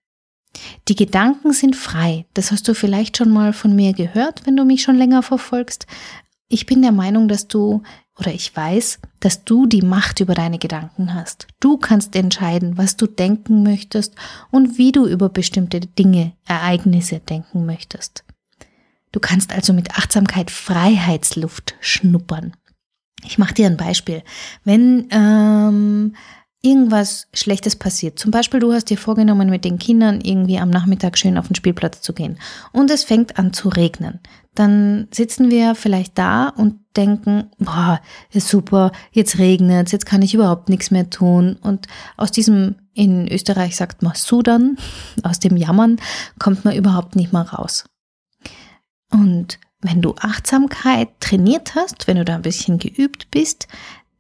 Die 0.89 0.97
Gedanken 0.97 1.53
sind 1.53 1.77
frei. 1.77 2.27
Das 2.35 2.51
hast 2.51 2.67
du 2.69 2.75
vielleicht 2.75 3.17
schon 3.17 3.31
mal 3.31 3.53
von 3.53 3.75
mir 3.75 3.93
gehört, 3.93 4.47
wenn 4.47 4.57
du 4.57 4.65
mich 4.65 4.83
schon 4.83 4.97
länger 4.97 5.23
verfolgst. 5.23 5.87
Ich 6.49 6.67
bin 6.67 6.83
der 6.83 6.93
Meinung, 6.93 7.29
dass 7.29 7.49
du 7.49 7.83
oder 8.19 8.33
ich 8.33 8.55
weiß, 8.55 8.99
dass 9.21 9.45
du 9.45 9.67
die 9.67 9.83
Macht 9.83 10.21
über 10.21 10.35
deine 10.35 10.59
Gedanken 10.59 11.15
hast. 11.15 11.47
Du 11.59 11.79
kannst 11.79 12.15
entscheiden, 12.15 12.77
was 12.77 12.97
du 12.97 13.07
denken 13.07 13.63
möchtest 13.63 14.15
und 14.51 14.77
wie 14.79 14.93
du 14.93 15.07
über 15.07 15.29
bestimmte 15.29 15.81
Dinge, 15.81 16.33
Ereignisse 16.47 17.21
denken 17.21 17.65
möchtest. 17.67 18.25
Du 19.13 19.21
kannst 19.21 19.53
also 19.53 19.73
mit 19.73 19.97
Achtsamkeit 19.97 20.51
Freiheitsluft 20.51 21.75
schnuppern. 21.81 22.53
Ich 23.25 23.39
mache 23.39 23.55
dir 23.55 23.67
ein 23.67 23.77
Beispiel. 23.77 24.23
Wenn 24.65 25.09
ähm, 25.11 26.15
irgendwas 26.63 27.29
Schlechtes 27.33 27.77
passiert, 27.77 28.19
zum 28.19 28.31
Beispiel 28.31 28.61
du 28.61 28.73
hast 28.73 28.91
dir 28.91 28.99
vorgenommen, 28.99 29.49
mit 29.49 29.65
den 29.65 29.79
Kindern 29.79 30.21
irgendwie 30.21 30.59
am 30.59 30.71
Nachmittag 30.71 31.17
schön 31.17 31.39
auf 31.39 31.49
den 31.49 31.55
Spielplatz 31.55 32.03
zu 32.03 32.13
gehen 32.13 32.39
und 32.73 32.91
es 32.91 33.05
fängt 33.05 33.39
an 33.39 33.53
zu 33.53 33.69
regnen, 33.71 34.21
dann 34.55 35.09
sitzen 35.11 35.51
wir 35.51 35.75
vielleicht 35.75 36.19
da 36.19 36.49
und 36.49 36.81
denken, 36.97 37.51
boah, 37.59 38.01
ist 38.31 38.49
super, 38.49 38.93
jetzt 39.13 39.39
regnet 39.39 39.93
jetzt 39.93 40.07
kann 40.07 40.23
ich 40.23 40.35
überhaupt 40.35 40.69
nichts 40.69 40.91
mehr 40.91 41.09
tun. 41.09 41.57
Und 41.63 41.87
aus 42.17 42.33
diesem, 42.33 42.77
in 42.93 43.29
Österreich 43.29 43.77
sagt 43.77 44.03
man 44.03 44.15
Sudan, 44.17 44.77
aus 45.23 45.39
dem 45.39 45.57
Jammern, 45.57 45.99
kommt 46.39 46.65
man 46.65 46.75
überhaupt 46.75 47.17
nicht 47.17 47.33
mehr 47.33 47.43
raus. 47.43 47.85
Und 49.13 49.59
wenn 49.81 50.03
du 50.03 50.15
Achtsamkeit 50.17 51.09
trainiert 51.21 51.75
hast, 51.75 52.07
wenn 52.07 52.17
du 52.17 52.25
da 52.25 52.35
ein 52.35 52.43
bisschen 52.43 52.79
geübt 52.79 53.31
bist, 53.31 53.69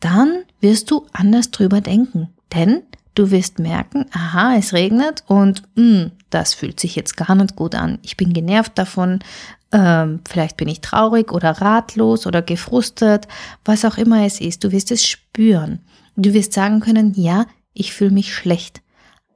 dann 0.00 0.44
wirst 0.60 0.90
du 0.90 1.06
anders 1.12 1.50
drüber 1.50 1.80
denken. 1.80 2.30
Denn 2.54 2.82
du 3.14 3.30
wirst 3.30 3.58
merken, 3.58 4.06
aha, 4.12 4.56
es 4.56 4.72
regnet 4.72 5.24
und 5.26 5.62
mh, 5.74 5.82
hm, 5.82 6.10
das 6.30 6.54
fühlt 6.54 6.80
sich 6.80 6.96
jetzt 6.96 7.16
gar 7.16 7.34
nicht 7.34 7.56
gut 7.56 7.74
an. 7.74 7.98
Ich 8.02 8.16
bin 8.16 8.32
genervt 8.32 8.78
davon, 8.78 9.18
ähm, 9.72 10.20
vielleicht 10.28 10.56
bin 10.56 10.68
ich 10.68 10.80
traurig 10.80 11.32
oder 11.32 11.50
ratlos 11.50 12.26
oder 12.26 12.42
gefrustet, 12.42 13.28
was 13.64 13.84
auch 13.84 13.98
immer 13.98 14.24
es 14.24 14.40
ist. 14.40 14.64
Du 14.64 14.72
wirst 14.72 14.90
es 14.90 15.06
spüren. 15.06 15.80
Du 16.16 16.32
wirst 16.32 16.52
sagen 16.52 16.80
können, 16.80 17.14
ja, 17.14 17.46
ich 17.72 17.92
fühle 17.92 18.10
mich 18.10 18.34
schlecht. 18.34 18.82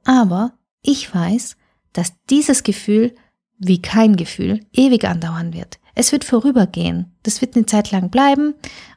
Aber 0.03 0.53
ich 0.81 1.13
weiß, 1.13 1.55
dass 1.93 2.13
dieses 2.29 2.63
Gefühl 2.63 3.15
wie 3.57 3.81
kein 3.81 4.17
Gefühl 4.17 4.59
ewig 4.73 5.05
andauern 5.05 5.53
wird. 5.53 5.79
Es 5.95 6.11
wird 6.11 6.25
vorübergehen. 6.25 7.11
Das 7.23 7.41
wird 7.41 7.55
eine 7.55 7.65
Zeit 7.65 7.91
lang 7.91 8.09
bleiben 8.09 8.53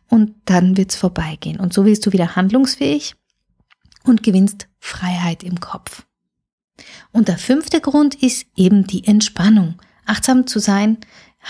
und 0.09 0.35
dann 0.45 0.77
wird's 0.77 0.97
vorbeigehen. 0.97 1.61
Und 1.61 1.73
so 1.73 1.85
wirst 1.85 2.05
du 2.05 2.13
wieder 2.13 2.37
handlungsfähig 2.37 3.15
und 4.05 4.23
gewinnst 4.23 4.69
Freiheit 4.81 5.43
im 5.43 5.61
Kopf. 5.61 6.05
Und 7.13 7.29
der 7.29 7.39
fünfte 7.39 7.81
Grund 7.81 8.17
ist 8.17 8.47
eben 8.57 8.87
die 8.87 9.07
Entspannung. 9.07 9.81
Achtsam 10.05 10.47
zu 10.47 10.59
sein 10.59 10.99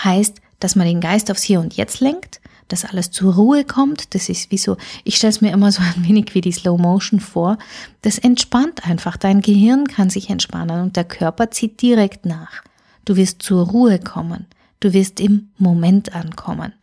heißt, 0.03 0.39
dass 0.59 0.75
man 0.75 0.87
den 0.87 1.01
Geist 1.01 1.31
aufs 1.31 1.43
Hier 1.43 1.59
und 1.59 1.75
Jetzt 1.75 1.99
lenkt, 1.99 2.41
dass 2.67 2.85
alles 2.85 3.11
zur 3.11 3.33
Ruhe 3.35 3.63
kommt. 3.63 4.13
Das 4.13 4.29
ist 4.29 4.51
wie 4.51 4.57
so, 4.57 4.77
ich 5.03 5.15
stelle 5.15 5.31
es 5.31 5.41
mir 5.41 5.51
immer 5.51 5.71
so 5.71 5.81
ein 5.95 6.07
wenig 6.07 6.33
wie 6.35 6.41
die 6.41 6.51
Slow 6.51 6.79
Motion 6.79 7.19
vor. 7.19 7.57
Das 8.01 8.17
entspannt 8.17 8.85
einfach. 8.87 9.17
Dein 9.17 9.41
Gehirn 9.41 9.87
kann 9.87 10.09
sich 10.09 10.29
entspannen 10.29 10.81
und 10.81 10.95
der 10.95 11.05
Körper 11.05 11.51
zieht 11.51 11.81
direkt 11.81 12.25
nach. 12.25 12.63
Du 13.05 13.15
wirst 13.15 13.41
zur 13.41 13.67
Ruhe 13.67 13.99
kommen. 13.99 14.45
Du 14.79 14.93
wirst 14.93 15.19
im 15.19 15.51
Moment 15.57 16.15
ankommen. 16.15 16.73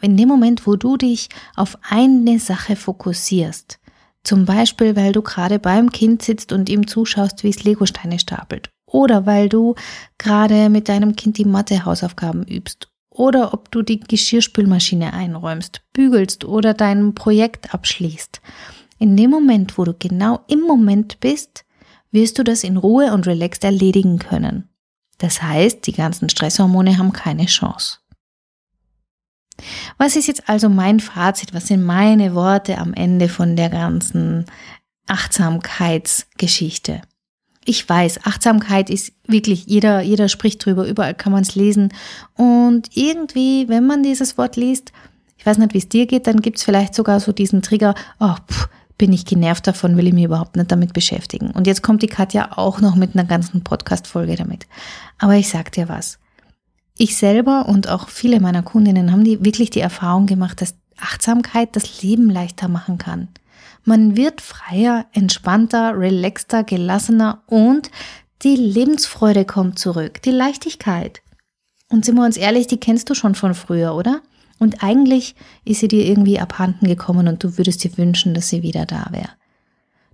In 0.00 0.16
dem 0.16 0.28
Moment, 0.28 0.66
wo 0.66 0.76
du 0.76 0.96
dich 0.96 1.28
auf 1.56 1.78
eine 1.88 2.38
Sache 2.38 2.76
fokussierst, 2.76 3.80
zum 4.22 4.44
Beispiel, 4.44 4.96
weil 4.96 5.12
du 5.12 5.22
gerade 5.22 5.58
beim 5.58 5.90
Kind 5.90 6.22
sitzt 6.22 6.52
und 6.52 6.68
ihm 6.68 6.86
zuschaust, 6.86 7.44
wie 7.44 7.50
es 7.50 7.64
Legosteine 7.64 8.18
stapelt, 8.18 8.70
oder 8.86 9.26
weil 9.26 9.48
du 9.48 9.74
gerade 10.18 10.68
mit 10.70 10.88
deinem 10.88 11.16
Kind 11.16 11.38
die 11.38 11.44
Mathe-Hausaufgaben 11.44 12.44
übst, 12.44 12.88
oder 13.10 13.52
ob 13.52 13.70
du 13.70 13.82
die 13.82 14.00
Geschirrspülmaschine 14.00 15.12
einräumst, 15.12 15.82
bügelst 15.92 16.44
oder 16.44 16.74
dein 16.74 17.14
Projekt 17.14 17.74
abschließt. 17.74 18.40
In 18.98 19.16
dem 19.16 19.30
Moment, 19.30 19.76
wo 19.78 19.84
du 19.84 19.94
genau 19.94 20.40
im 20.48 20.60
Moment 20.60 21.20
bist, 21.20 21.64
wirst 22.10 22.38
du 22.38 22.44
das 22.44 22.64
in 22.64 22.76
Ruhe 22.76 23.12
und 23.12 23.26
relaxed 23.26 23.64
erledigen 23.64 24.18
können. 24.18 24.68
Das 25.18 25.42
heißt, 25.42 25.86
die 25.86 25.92
ganzen 25.92 26.28
Stresshormone 26.28 26.98
haben 26.98 27.12
keine 27.12 27.46
Chance. 27.46 27.98
Was 29.98 30.16
ist 30.16 30.26
jetzt 30.26 30.48
also 30.48 30.68
mein 30.68 31.00
Fazit? 31.00 31.54
Was 31.54 31.68
sind 31.68 31.84
meine 31.84 32.34
Worte 32.34 32.78
am 32.78 32.92
Ende 32.94 33.28
von 33.28 33.56
der 33.56 33.70
ganzen 33.70 34.46
Achtsamkeitsgeschichte? 35.06 37.02
Ich 37.64 37.88
weiß, 37.88 38.26
Achtsamkeit 38.26 38.90
ist 38.90 39.12
wirklich, 39.26 39.64
jeder, 39.66 40.02
jeder 40.02 40.28
spricht 40.28 40.64
drüber, 40.64 40.86
überall 40.86 41.14
kann 41.14 41.32
man 41.32 41.42
es 41.42 41.54
lesen. 41.54 41.94
Und 42.34 42.94
irgendwie, 42.94 43.68
wenn 43.68 43.86
man 43.86 44.02
dieses 44.02 44.36
Wort 44.36 44.56
liest, 44.56 44.92
ich 45.38 45.46
weiß 45.46 45.58
nicht, 45.58 45.72
wie 45.72 45.78
es 45.78 45.88
dir 45.88 46.06
geht, 46.06 46.26
dann 46.26 46.40
gibt 46.40 46.58
es 46.58 46.64
vielleicht 46.64 46.94
sogar 46.94 47.20
so 47.20 47.32
diesen 47.32 47.62
Trigger, 47.62 47.94
oh, 48.18 48.34
pff, 48.50 48.68
bin 48.98 49.12
ich 49.12 49.24
genervt 49.24 49.66
davon, 49.66 49.96
will 49.96 50.06
ich 50.06 50.14
mich 50.14 50.24
überhaupt 50.24 50.56
nicht 50.56 50.70
damit 50.70 50.92
beschäftigen. 50.92 51.50
Und 51.50 51.66
jetzt 51.66 51.82
kommt 51.82 52.02
die 52.02 52.08
Katja 52.08 52.56
auch 52.56 52.80
noch 52.80 52.94
mit 52.94 53.14
einer 53.14 53.24
ganzen 53.24 53.64
Podcast-Folge 53.64 54.36
damit. 54.36 54.66
Aber 55.18 55.34
ich 55.34 55.48
sag 55.48 55.72
dir 55.72 55.88
was. 55.88 56.18
Ich 56.96 57.16
selber 57.16 57.66
und 57.68 57.88
auch 57.88 58.08
viele 58.08 58.38
meiner 58.38 58.62
Kundinnen 58.62 59.10
haben 59.10 59.24
die 59.24 59.44
wirklich 59.44 59.70
die 59.70 59.80
Erfahrung 59.80 60.26
gemacht, 60.26 60.60
dass 60.60 60.76
Achtsamkeit 60.96 61.74
das 61.74 62.02
Leben 62.02 62.30
leichter 62.30 62.68
machen 62.68 62.98
kann. 62.98 63.28
Man 63.82 64.16
wird 64.16 64.40
freier, 64.40 65.06
entspannter, 65.12 65.98
relaxter, 65.98 66.62
gelassener 66.62 67.42
und 67.46 67.90
die 68.42 68.56
Lebensfreude 68.56 69.44
kommt 69.44 69.78
zurück, 69.78 70.22
die 70.22 70.30
Leichtigkeit. 70.30 71.22
Und 71.88 72.04
sind 72.04 72.16
wir 72.16 72.24
uns 72.24 72.36
ehrlich, 72.36 72.66
die 72.66 72.78
kennst 72.78 73.10
du 73.10 73.14
schon 73.14 73.34
von 73.34 73.54
früher, 73.54 73.94
oder? 73.94 74.22
Und 74.58 74.82
eigentlich 74.82 75.34
ist 75.64 75.80
sie 75.80 75.88
dir 75.88 76.06
irgendwie 76.06 76.38
abhanden 76.38 76.86
gekommen 76.86 77.28
und 77.28 77.42
du 77.42 77.58
würdest 77.58 77.84
dir 77.84 77.96
wünschen, 77.98 78.34
dass 78.34 78.48
sie 78.48 78.62
wieder 78.62 78.86
da 78.86 79.08
wäre. 79.10 79.30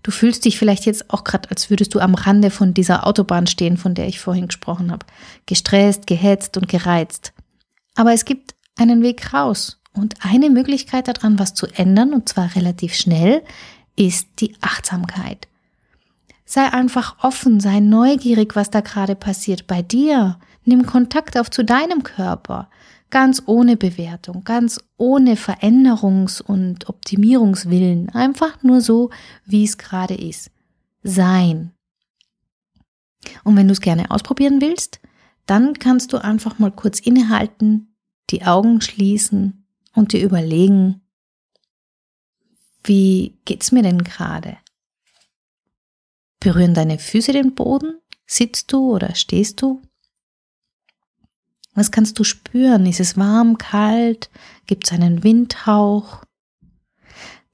Du 0.03 0.11
fühlst 0.11 0.45
dich 0.45 0.59
vielleicht 0.59 0.87
jetzt 0.87 1.11
auch 1.11 1.25
gerade, 1.25 1.51
als 1.51 1.69
würdest 1.69 1.95
du 1.95 2.01
am 2.01 2.15
Rande 2.15 2.51
von 2.51 2.73
dieser 2.73 3.07
Autobahn 3.07 3.47
stehen, 3.47 3.77
von 3.77 3.95
der 3.95 4.09
ich 4.09 4.19
vorhin 4.19 4.49
gesprochen 4.49 4.91
habe. 4.91 5.05
Gestresst, 5.45 6.07
gehetzt 6.07 6.57
und 6.57 6.69
gereizt. 6.69 7.33
Aber 7.95 8.13
es 8.13 8.25
gibt 8.25 8.55
einen 8.79 9.03
Weg 9.03 9.35
raus. 9.35 9.79
Und 9.93 10.15
eine 10.21 10.51
Möglichkeit 10.51 11.09
daran, 11.09 11.39
was 11.39 11.53
zu 11.55 11.67
ändern, 11.67 12.15
und 12.15 12.29
zwar 12.29 12.55
relativ 12.55 12.95
schnell, 12.95 13.43
ist 13.97 14.29
die 14.39 14.55
Achtsamkeit. 14.61 15.49
Sei 16.45 16.65
einfach 16.73 17.23
offen, 17.23 17.61
sei 17.61 17.81
neugierig, 17.81 18.57
was 18.57 18.71
da 18.71 18.81
gerade 18.81 19.15
passiert 19.15 19.67
bei 19.67 19.83
dir. 19.83 20.39
Nimm 20.71 20.87
Kontakt 20.87 21.37
auf 21.37 21.51
zu 21.51 21.65
deinem 21.65 22.05
Körper. 22.05 22.71
Ganz 23.11 23.43
ohne 23.47 23.77
Bewertung, 23.77 24.45
ganz 24.45 24.81
ohne 24.97 25.35
Veränderungs- 25.35 26.41
und 26.41 26.89
Optimierungswillen. 26.89 28.11
Einfach 28.11 28.63
nur 28.63 28.81
so, 28.81 29.11
wie 29.45 29.65
es 29.65 29.79
gerade 29.79 30.15
ist. 30.15 30.53
Sein. 31.03 31.73
Und 33.43 33.57
wenn 33.57 33.67
du 33.67 33.73
es 33.73 33.81
gerne 33.81 34.13
ausprobieren 34.13 34.61
willst, 34.61 35.01
dann 35.45 35.75
kannst 35.75 36.13
du 36.13 36.19
einfach 36.19 36.61
mal 36.61 36.71
kurz 36.71 37.01
innehalten, 37.01 37.97
die 38.31 38.45
Augen 38.45 38.81
schließen 38.81 39.67
und 39.93 40.13
dir 40.13 40.23
überlegen, 40.23 41.01
wie 42.85 43.41
geht's 43.45 43.73
mir 43.73 43.83
denn 43.83 44.05
gerade? 44.05 44.57
Berühren 46.39 46.75
deine 46.75 47.01
Füße 47.01 47.33
den 47.33 47.57
Boden? 47.57 47.99
Sitzt 48.25 48.73
du 48.73 48.95
oder 48.95 49.17
stehst 49.17 49.63
du? 49.63 49.83
Was 51.81 51.91
kannst 51.91 52.19
du 52.19 52.25
spüren? 52.25 52.85
Ist 52.85 53.01
es 53.01 53.17
warm, 53.17 53.57
kalt? 53.57 54.29
Gibt 54.67 54.87
es 54.87 54.93
einen 54.93 55.25
Windhauch? 55.25 56.27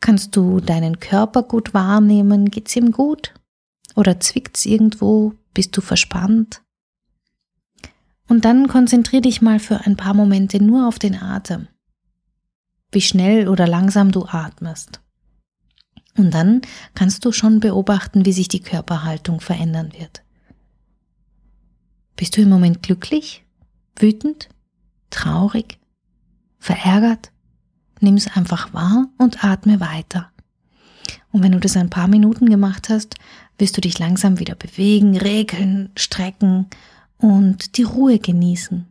Kannst 0.01 0.35
du 0.35 0.59
deinen 0.59 0.99
Körper 0.99 1.45
gut 1.45 1.75
wahrnehmen? 1.75 2.51
Geht's 2.51 2.75
ihm 2.75 2.91
gut? 2.91 3.35
Oder 3.95 4.19
zwickt's 4.19 4.67
irgendwo? 4.67 5.35
Bist 5.55 5.77
du 5.77 5.81
verspannt? 5.81 6.61
Und 8.27 8.45
dann 8.45 8.67
konzentrier 8.67 9.21
dich 9.21 9.43
mal 9.43 9.61
für 9.61 9.87
ein 9.87 9.97
paar 9.97 10.15
Momente 10.15 10.61
nur 10.61 10.89
auf 10.89 10.99
den 10.99 11.15
Atem. 11.15 11.69
Wie 12.91 13.03
schnell 13.03 13.47
oder 13.47 13.69
langsam 13.69 14.11
du 14.11 14.25
atmest. 14.25 15.01
Und 16.19 16.35
dann 16.35 16.63
kannst 16.97 17.25
du 17.25 17.31
schon 17.31 17.61
beobachten, 17.61 18.25
wie 18.25 18.33
sich 18.33 18.49
die 18.49 18.61
Körperhaltung 18.61 19.41
verändern 19.41 19.93
wird. 19.97 20.25
Bist 22.17 22.37
du 22.37 22.43
im 22.43 22.49
Moment 22.49 22.83
glücklich, 22.83 23.46
wütend, 24.03 24.49
traurig, 25.11 25.79
verärgert? 26.59 27.33
Nimm 28.01 28.17
es 28.17 28.37
einfach 28.37 28.73
wahr 28.75 29.09
und 29.19 29.45
atme 29.45 29.81
weiter. 29.81 30.31
Und 31.33 31.43
wenn 31.43 31.53
du 31.53 31.61
das 31.61 31.77
ein 31.77 31.91
paar 31.91 32.09
Minuten 32.09 32.49
gemacht 32.49 32.89
hast, 32.89 33.15
wirst 33.59 33.77
du 33.77 33.81
dich 33.81 33.99
langsam 33.99 34.39
wieder 34.39 34.55
bewegen, 34.55 35.17
regeln, 35.17 35.91
strecken 35.97 36.67
und 37.19 37.77
die 37.79 37.85
Ruhe 37.85 38.19
genießen. 38.19 38.91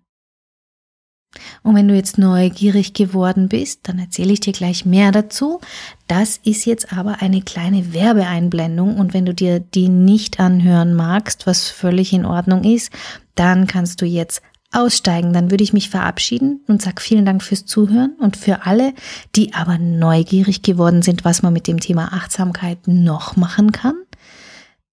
Und 1.63 1.75
wenn 1.75 1.87
du 1.87 1.95
jetzt 1.95 2.17
neugierig 2.17 2.93
geworden 2.93 3.49
bist, 3.49 3.81
dann 3.83 3.99
erzähle 3.99 4.33
ich 4.33 4.39
dir 4.39 4.53
gleich 4.53 4.85
mehr 4.85 5.11
dazu. 5.11 5.59
Das 6.07 6.37
ist 6.43 6.65
jetzt 6.65 6.93
aber 6.93 7.21
eine 7.21 7.41
kleine 7.41 7.93
Werbeeinblendung 7.93 8.97
und 8.97 9.13
wenn 9.13 9.25
du 9.25 9.33
dir 9.33 9.59
die 9.59 9.89
nicht 9.89 10.39
anhören 10.39 10.93
magst, 10.93 11.45
was 11.45 11.69
völlig 11.69 12.13
in 12.13 12.25
Ordnung 12.25 12.63
ist, 12.63 12.91
dann 13.35 13.67
kannst 13.67 14.01
du 14.01 14.05
jetzt 14.05 14.41
aussteigen. 14.71 15.33
Dann 15.33 15.51
würde 15.51 15.63
ich 15.63 15.73
mich 15.73 15.89
verabschieden 15.89 16.61
und 16.67 16.81
sag 16.81 17.01
vielen 17.01 17.25
Dank 17.25 17.43
fürs 17.43 17.65
Zuhören 17.65 18.13
und 18.19 18.37
für 18.37 18.65
alle, 18.65 18.93
die 19.35 19.53
aber 19.53 19.77
neugierig 19.77 20.61
geworden 20.61 21.01
sind, 21.01 21.25
was 21.25 21.41
man 21.41 21.53
mit 21.53 21.67
dem 21.67 21.79
Thema 21.79 22.13
Achtsamkeit 22.13 22.87
noch 22.87 23.35
machen 23.35 23.71
kann. 23.71 23.95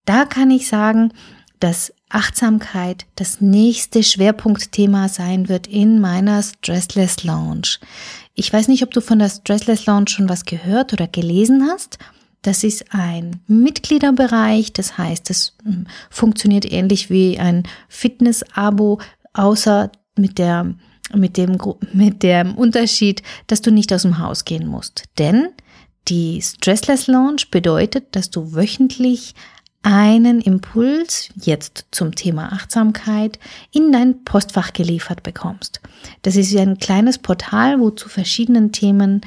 Da 0.04 0.24
kann 0.24 0.50
ich 0.50 0.68
sagen, 0.68 1.12
dass 1.60 1.92
Achtsamkeit 2.08 3.06
das 3.14 3.40
nächste 3.40 4.02
Schwerpunktthema 4.02 5.08
sein 5.08 5.48
wird 5.48 5.66
in 5.66 6.00
meiner 6.00 6.42
Stressless 6.42 7.22
Lounge. 7.22 7.78
Ich 8.34 8.52
weiß 8.52 8.68
nicht, 8.68 8.82
ob 8.82 8.90
du 8.90 9.00
von 9.00 9.18
der 9.18 9.28
Stressless 9.28 9.86
Lounge 9.86 10.08
schon 10.08 10.28
was 10.28 10.44
gehört 10.44 10.92
oder 10.92 11.06
gelesen 11.06 11.68
hast. 11.70 11.98
Das 12.42 12.64
ist 12.64 12.86
ein 12.92 13.40
Mitgliederbereich, 13.46 14.72
das 14.72 14.98
heißt, 14.98 15.30
es 15.30 15.56
hm, 15.62 15.86
funktioniert 16.10 16.70
ähnlich 16.70 17.08
wie 17.08 17.38
ein 17.38 17.62
Fitness-Abo, 17.88 18.98
außer 19.34 19.90
mit 20.16 20.38
der 20.38 20.74
mit 21.14 21.36
dem, 21.36 21.58
mit 21.92 22.22
dem 22.22 22.54
Unterschied, 22.54 23.22
dass 23.46 23.60
du 23.60 23.70
nicht 23.70 23.92
aus 23.92 24.02
dem 24.02 24.18
Haus 24.18 24.44
gehen 24.44 24.66
musst. 24.66 25.04
Denn 25.18 25.48
die 26.08 26.40
Stressless 26.40 27.06
Launch 27.06 27.50
bedeutet, 27.50 28.16
dass 28.16 28.30
du 28.30 28.54
wöchentlich 28.54 29.34
einen 29.82 30.40
Impuls 30.40 31.30
jetzt 31.34 31.86
zum 31.90 32.14
Thema 32.14 32.52
Achtsamkeit 32.52 33.38
in 33.72 33.90
dein 33.90 34.22
Postfach 34.22 34.72
geliefert 34.72 35.22
bekommst. 35.24 35.80
Das 36.22 36.36
ist 36.36 36.56
ein 36.56 36.78
kleines 36.78 37.18
Portal, 37.18 37.80
wo 37.80 37.90
zu 37.90 38.08
verschiedenen 38.08 38.70
Themen 38.70 39.22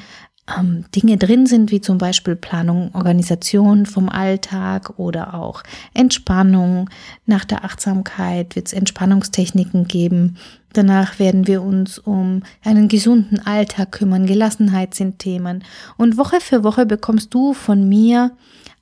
ähm, 0.56 0.84
Dinge 0.94 1.16
drin 1.16 1.46
sind, 1.46 1.70
wie 1.70 1.80
zum 1.80 1.98
Beispiel 1.98 2.36
Planung, 2.36 2.94
Organisation 2.94 3.86
vom 3.86 4.08
Alltag 4.08 4.98
oder 4.98 5.34
auch 5.34 5.62
Entspannung. 5.94 6.88
Nach 7.26 7.44
der 7.44 7.64
Achtsamkeit 7.64 8.56
wird 8.56 8.66
es 8.68 8.72
Entspannungstechniken 8.72 9.88
geben. 9.88 10.36
Danach 10.72 11.18
werden 11.18 11.46
wir 11.46 11.62
uns 11.62 11.98
um 11.98 12.42
einen 12.62 12.88
gesunden 12.88 13.44
Alltag 13.44 13.92
kümmern. 13.92 14.26
Gelassenheit 14.26 14.94
sind 14.94 15.18
Themen. 15.18 15.64
Und 15.96 16.16
Woche 16.16 16.40
für 16.40 16.62
Woche 16.64 16.86
bekommst 16.86 17.32
du 17.32 17.54
von 17.54 17.88
mir 17.88 18.32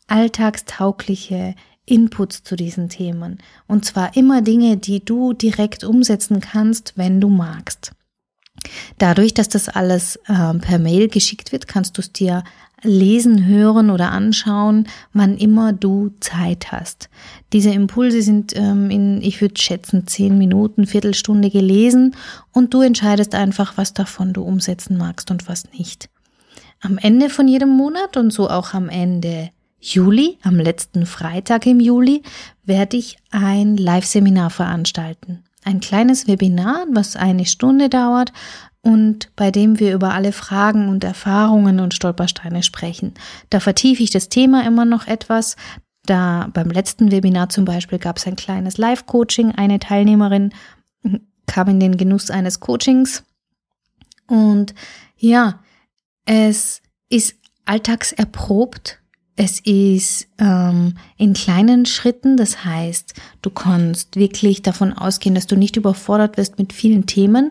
alltagstaugliche 0.07 1.55
Inputs 1.87 2.43
zu 2.43 2.57
diesen 2.57 2.89
Themen. 2.89 3.39
Und 3.67 3.85
zwar 3.85 4.17
immer 4.17 4.43
Dinge, 4.43 4.77
die 4.77 5.05
du 5.05 5.33
direkt 5.33 5.85
umsetzen 5.85 6.41
kannst, 6.41 6.95
wenn 6.97 7.21
du 7.21 7.29
magst. 7.29 7.93
Dadurch, 8.99 9.35
dass 9.35 9.49
das 9.49 9.69
alles 9.69 10.17
äh, 10.27 10.55
per 10.55 10.79
Mail 10.79 11.09
geschickt 11.09 11.53
wird, 11.53 11.69
kannst 11.69 11.97
du 11.97 12.01
es 12.01 12.13
dir 12.13 12.45
lesen, 12.85 13.47
hören 13.47 13.91
oder 13.91 14.13
anschauen, 14.13 14.87
wann 15.13 15.37
immer 15.37 15.73
du 15.73 16.11
Zeit 16.21 16.71
hast. 16.71 17.09
Diese 17.53 17.71
Impulse 17.71 18.23
sind 18.23 18.55
ähm, 18.57 18.91
in, 18.91 19.23
ich 19.23 19.41
würde 19.41 19.61
schätzen, 19.61 20.07
zehn 20.07 20.39
Minuten, 20.39 20.87
Viertelstunde 20.87 21.51
gelesen 21.51 22.15
und 22.53 22.75
du 22.75 22.83
entscheidest 22.83 23.35
einfach, 23.35 23.77
was 23.77 23.95
davon 23.95 24.33
du 24.33 24.43
umsetzen 24.43 24.97
magst 24.97 25.31
und 25.31 25.49
was 25.49 25.65
nicht. 25.73 26.09
Am 26.81 26.99
Ende 26.99 27.31
von 27.31 27.49
jedem 27.49 27.71
Monat 27.71 28.17
und 28.17 28.31
so 28.31 28.51
auch 28.51 28.75
am 28.75 28.89
Ende 28.91 29.51
Juli, 29.81 30.39
am 30.43 30.57
letzten 30.57 31.07
Freitag 31.07 31.67
im 31.67 31.81
Juli, 31.81 32.23
werde 32.65 32.97
ich 32.97 33.17
ein 33.31 33.77
Live-Seminar 33.77 34.51
veranstalten. 34.51 35.45
Ein 35.65 35.81
kleines 35.81 36.27
Webinar, 36.27 36.85
was 36.91 37.17
eine 37.17 37.47
Stunde 37.47 37.89
dauert 37.89 38.33
und 38.83 39.35
bei 39.35 39.51
dem 39.51 39.81
wir 39.81 39.95
über 39.95 40.13
alle 40.13 40.33
Fragen 40.33 40.89
und 40.89 41.05
Erfahrungen 41.05 41.81
und 41.81 41.95
Stolpersteine 41.95 42.63
sprechen. 42.63 43.15
Da 43.49 43.61
vertiefe 43.61 44.03
ich 44.03 44.11
das 44.11 44.29
Thema 44.29 44.67
immer 44.67 44.85
noch 44.85 45.07
etwas. 45.07 45.57
Da 46.05 46.51
beim 46.53 46.71
letzten 46.71 47.11
Webinar 47.11 47.49
zum 47.49 47.65
Beispiel 47.65 47.99
gab 47.99 48.19
es 48.19 48.27
ein 48.27 48.37
kleines 48.37 48.77
Live-Coaching. 48.77 49.53
Eine 49.53 49.79
Teilnehmerin 49.79 50.53
kam 51.47 51.69
in 51.69 51.81
den 51.81 51.97
Genuss 51.97 52.31
eines 52.31 52.61
Coachings. 52.61 53.25
Und 54.27 54.75
ja, 55.17 55.61
es 56.27 56.83
ist 57.09 57.37
alltagserprobt 57.65 59.01
es 59.37 59.61
ist 59.61 60.29
ähm, 60.39 60.95
in 61.17 61.33
kleinen 61.33 61.87
Schritten, 61.87 62.37
das 62.37 62.65
heißt, 62.65 63.15
du 63.43 63.51
kannst 63.51 64.17
wirklich 64.17 64.63
davon 64.63 64.93
ausgehen, 64.93 65.35
dass 65.35 65.47
du 65.47 65.57
nicht 65.57 65.77
überfordert 65.77 66.37
wirst 66.37 66.59
mit 66.59 66.73
vielen 66.73 67.07
Themen 67.07 67.51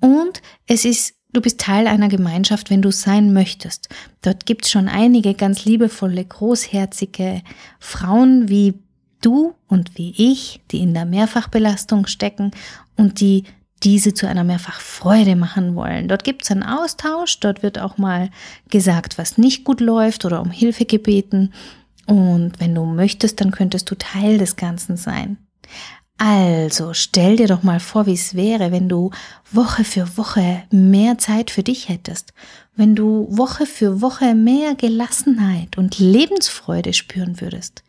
und 0.00 0.42
es 0.66 0.84
ist, 0.84 1.14
du 1.32 1.40
bist 1.40 1.60
Teil 1.60 1.86
einer 1.86 2.08
Gemeinschaft, 2.08 2.70
wenn 2.70 2.82
du 2.82 2.90
sein 2.90 3.32
möchtest. 3.32 3.88
Dort 4.20 4.46
gibt 4.46 4.64
es 4.64 4.72
schon 4.72 4.88
einige 4.88 5.34
ganz 5.34 5.64
liebevolle, 5.64 6.24
großherzige 6.24 7.42
Frauen 7.78 8.48
wie 8.48 8.74
du 9.20 9.54
und 9.68 9.96
wie 9.96 10.12
ich, 10.16 10.60
die 10.72 10.80
in 10.80 10.92
der 10.92 11.04
Mehrfachbelastung 11.04 12.06
stecken 12.06 12.50
und 12.96 13.20
die 13.20 13.44
diese 13.82 14.14
zu 14.14 14.28
einer 14.28 14.44
Mehrfachfreude 14.44 15.36
machen 15.36 15.74
wollen. 15.74 16.08
Dort 16.08 16.24
gibt 16.24 16.42
es 16.42 16.50
einen 16.50 16.62
Austausch, 16.62 17.40
dort 17.40 17.62
wird 17.62 17.78
auch 17.78 17.98
mal 17.98 18.30
gesagt, 18.70 19.18
was 19.18 19.38
nicht 19.38 19.64
gut 19.64 19.80
läuft 19.80 20.24
oder 20.24 20.40
um 20.40 20.50
Hilfe 20.50 20.84
gebeten. 20.84 21.52
Und 22.06 22.58
wenn 22.58 22.74
du 22.74 22.84
möchtest, 22.84 23.40
dann 23.40 23.50
könntest 23.50 23.90
du 23.90 23.94
Teil 23.94 24.38
des 24.38 24.56
Ganzen 24.56 24.96
sein. 24.96 25.38
Also 26.18 26.94
stell 26.94 27.36
dir 27.36 27.48
doch 27.48 27.62
mal 27.62 27.80
vor, 27.80 28.06
wie 28.06 28.12
es 28.12 28.34
wäre, 28.34 28.70
wenn 28.70 28.88
du 28.88 29.10
Woche 29.50 29.82
für 29.82 30.16
Woche 30.16 30.62
mehr 30.70 31.18
Zeit 31.18 31.50
für 31.50 31.64
dich 31.64 31.88
hättest, 31.88 32.32
wenn 32.76 32.94
du 32.94 33.26
Woche 33.28 33.66
für 33.66 34.00
Woche 34.00 34.34
mehr 34.34 34.74
Gelassenheit 34.74 35.78
und 35.78 35.98
Lebensfreude 35.98 36.92
spüren 36.92 37.40
würdest. 37.40 37.82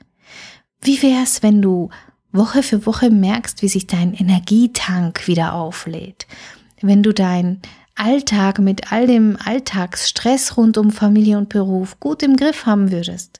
Wie 0.81 1.01
wär's, 1.01 1.43
wenn 1.43 1.61
du 1.61 1.89
Woche 2.33 2.63
für 2.63 2.85
Woche 2.85 3.09
merkst, 3.09 3.61
wie 3.61 3.69
sich 3.69 3.87
dein 3.87 4.13
Energietank 4.13 5.27
wieder 5.27 5.53
auflädt, 5.53 6.27
wenn 6.81 7.03
du 7.03 7.13
dein 7.13 7.61
Alltag 7.95 8.59
mit 8.59 8.91
all 8.91 9.07
dem 9.07 9.37
Alltagsstress 9.43 10.57
rund 10.57 10.77
um 10.77 10.91
Familie 10.91 11.37
und 11.37 11.49
Beruf 11.49 11.99
gut 11.99 12.23
im 12.23 12.35
Griff 12.35 12.65
haben 12.65 12.91
würdest. 12.91 13.39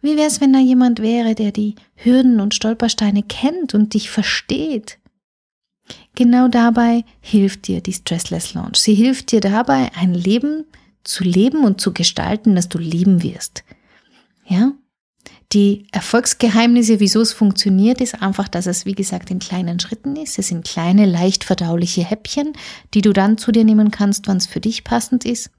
Wie 0.00 0.16
wär's, 0.16 0.40
wenn 0.40 0.52
da 0.52 0.58
jemand 0.58 1.00
wäre, 1.00 1.34
der 1.34 1.52
die 1.52 1.74
Hürden 1.94 2.40
und 2.40 2.54
Stolpersteine 2.54 3.22
kennt 3.22 3.74
und 3.74 3.94
dich 3.94 4.10
versteht? 4.10 4.98
Genau 6.14 6.48
dabei 6.48 7.04
hilft 7.20 7.68
dir 7.68 7.80
die 7.80 7.92
Stressless 7.92 8.54
Launch. 8.54 8.78
Sie 8.78 8.94
hilft 8.94 9.32
dir 9.32 9.40
dabei, 9.40 9.90
ein 9.94 10.14
Leben 10.14 10.64
zu 11.04 11.22
leben 11.22 11.64
und 11.64 11.80
zu 11.80 11.92
gestalten, 11.92 12.56
das 12.56 12.68
du 12.68 12.78
lieben 12.78 13.22
wirst. 13.22 13.64
Ja? 14.46 14.72
Die 15.52 15.86
Erfolgsgeheimnisse, 15.92 16.98
wieso 16.98 17.20
es 17.20 17.32
funktioniert, 17.32 18.00
ist 18.00 18.20
einfach, 18.20 18.48
dass 18.48 18.66
es, 18.66 18.84
wie 18.84 18.94
gesagt, 18.94 19.30
in 19.30 19.38
kleinen 19.38 19.78
Schritten 19.78 20.16
ist. 20.16 20.38
Es 20.38 20.48
sind 20.48 20.66
kleine, 20.66 21.06
leicht 21.06 21.44
verdauliche 21.44 22.04
Häppchen, 22.04 22.52
die 22.94 23.00
du 23.00 23.12
dann 23.12 23.38
zu 23.38 23.52
dir 23.52 23.64
nehmen 23.64 23.90
kannst, 23.90 24.26
wann 24.26 24.38
es 24.38 24.46
für 24.46 24.60
dich 24.60 24.82
passend 24.82 25.24
ist. 25.24 25.50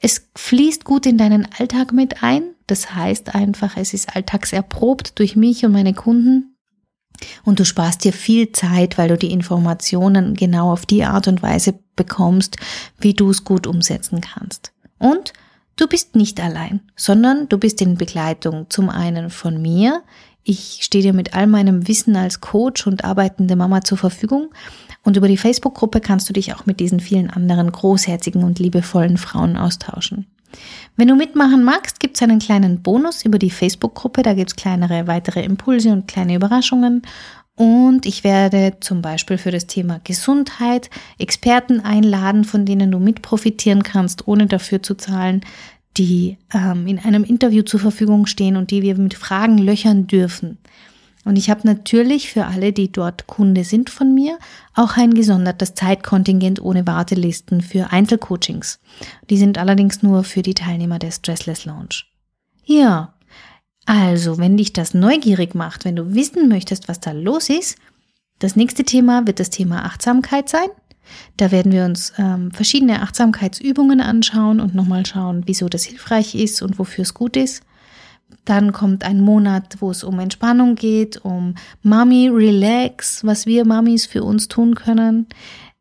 Es 0.00 0.28
fließt 0.36 0.84
gut 0.84 1.06
in 1.06 1.16
deinen 1.16 1.48
Alltag 1.58 1.92
mit 1.92 2.22
ein. 2.22 2.54
Das 2.66 2.94
heißt 2.94 3.34
einfach, 3.34 3.76
es 3.76 3.94
ist 3.94 4.14
alltagserprobt 4.14 5.18
durch 5.18 5.34
mich 5.34 5.64
und 5.64 5.72
meine 5.72 5.94
Kunden. 5.94 6.56
Und 7.44 7.58
du 7.58 7.64
sparst 7.64 8.04
dir 8.04 8.12
viel 8.12 8.52
Zeit, 8.52 8.98
weil 8.98 9.08
du 9.08 9.16
die 9.16 9.32
Informationen 9.32 10.34
genau 10.34 10.72
auf 10.72 10.84
die 10.84 11.04
Art 11.04 11.28
und 11.28 11.42
Weise 11.42 11.78
bekommst, 11.94 12.58
wie 12.98 13.14
du 13.14 13.30
es 13.30 13.44
gut 13.44 13.66
umsetzen 13.66 14.20
kannst. 14.20 14.72
Und 14.98 15.32
du 15.76 15.86
bist 15.86 16.16
nicht 16.16 16.40
allein, 16.40 16.80
sondern 16.96 17.48
du 17.48 17.58
bist 17.58 17.80
in 17.80 17.96
Begleitung 17.96 18.66
zum 18.68 18.90
einen 18.90 19.30
von 19.30 19.60
mir. 19.60 20.02
Ich 20.42 20.78
stehe 20.82 21.02
dir 21.02 21.12
mit 21.12 21.34
all 21.34 21.46
meinem 21.46 21.88
Wissen 21.88 22.16
als 22.16 22.40
Coach 22.40 22.86
und 22.86 23.04
arbeitende 23.04 23.56
Mama 23.56 23.82
zur 23.82 23.98
Verfügung. 23.98 24.50
Und 25.02 25.16
über 25.16 25.28
die 25.28 25.36
Facebook-Gruppe 25.36 26.00
kannst 26.00 26.28
du 26.28 26.32
dich 26.32 26.54
auch 26.54 26.66
mit 26.66 26.80
diesen 26.80 27.00
vielen 27.00 27.30
anderen 27.30 27.70
großherzigen 27.70 28.44
und 28.44 28.58
liebevollen 28.58 29.18
Frauen 29.18 29.56
austauschen. 29.56 30.26
Wenn 30.96 31.08
du 31.08 31.16
mitmachen 31.16 31.62
magst, 31.64 32.00
gibt 32.00 32.16
es 32.16 32.22
einen 32.22 32.38
kleinen 32.38 32.82
Bonus 32.82 33.24
über 33.24 33.38
die 33.38 33.50
Facebook-Gruppe. 33.50 34.22
Da 34.22 34.34
gibt 34.34 34.50
es 34.50 34.56
kleinere 34.56 35.06
weitere 35.06 35.42
Impulse 35.42 35.90
und 35.90 36.08
kleine 36.08 36.34
Überraschungen. 36.34 37.02
Und 37.56 38.04
ich 38.04 38.22
werde 38.22 38.74
zum 38.80 39.00
Beispiel 39.00 39.38
für 39.38 39.50
das 39.50 39.66
Thema 39.66 40.00
Gesundheit 40.04 40.90
Experten 41.18 41.80
einladen, 41.80 42.44
von 42.44 42.66
denen 42.66 42.90
du 42.90 42.98
mit 42.98 43.22
profitieren 43.22 43.82
kannst, 43.82 44.28
ohne 44.28 44.46
dafür 44.46 44.82
zu 44.82 44.94
zahlen, 44.94 45.40
die 45.96 46.36
ähm, 46.52 46.86
in 46.86 46.98
einem 46.98 47.24
Interview 47.24 47.62
zur 47.62 47.80
Verfügung 47.80 48.26
stehen 48.26 48.56
und 48.56 48.70
die 48.70 48.82
wir 48.82 48.96
mit 48.96 49.14
Fragen 49.14 49.56
löchern 49.56 50.06
dürfen. 50.06 50.58
Und 51.24 51.36
ich 51.36 51.50
habe 51.50 51.62
natürlich 51.64 52.30
für 52.30 52.44
alle, 52.44 52.72
die 52.72 52.92
dort 52.92 53.26
Kunde 53.26 53.64
sind 53.64 53.90
von 53.90 54.14
mir, 54.14 54.38
auch 54.74 54.96
ein 54.96 55.12
gesondertes 55.12 55.74
Zeitkontingent 55.74 56.62
ohne 56.62 56.86
Wartelisten 56.86 57.62
für 57.62 57.90
Einzelcoachings. 57.90 58.78
Die 59.28 59.36
sind 59.36 59.58
allerdings 59.58 60.02
nur 60.02 60.22
für 60.22 60.42
die 60.42 60.54
Teilnehmer 60.54 61.00
der 61.00 61.10
Stressless 61.10 61.64
Lounge. 61.64 62.04
Ja, 62.64 63.14
also 63.86 64.38
wenn 64.38 64.56
dich 64.56 64.72
das 64.72 64.94
neugierig 64.94 65.54
macht, 65.54 65.84
wenn 65.84 65.96
du 65.96 66.14
wissen 66.14 66.48
möchtest, 66.48 66.88
was 66.88 67.00
da 67.00 67.12
los 67.12 67.48
ist, 67.48 67.78
das 68.40 68.56
nächste 68.56 68.84
Thema 68.84 69.26
wird 69.26 69.40
das 69.40 69.48
Thema 69.48 69.84
Achtsamkeit 69.84 70.48
sein. 70.48 70.68
Da 71.36 71.52
werden 71.52 71.72
wir 71.72 71.84
uns 71.84 72.12
ähm, 72.18 72.50
verschiedene 72.50 73.00
Achtsamkeitsübungen 73.00 74.00
anschauen 74.00 74.60
und 74.60 74.74
nochmal 74.74 75.06
schauen, 75.06 75.44
wieso 75.46 75.68
das 75.68 75.84
hilfreich 75.84 76.34
ist 76.34 76.60
und 76.62 76.78
wofür 76.78 77.02
es 77.02 77.14
gut 77.14 77.36
ist. 77.36 77.62
Dann 78.44 78.72
kommt 78.72 79.04
ein 79.04 79.20
Monat, 79.20 79.76
wo 79.80 79.90
es 79.90 80.02
um 80.02 80.18
Entspannung 80.18 80.74
geht, 80.74 81.24
um 81.24 81.54
Mami 81.82 82.28
Relax, 82.28 83.24
was 83.24 83.46
wir 83.46 83.64
Mamis 83.64 84.04
für 84.04 84.24
uns 84.24 84.48
tun 84.48 84.74
können. 84.74 85.26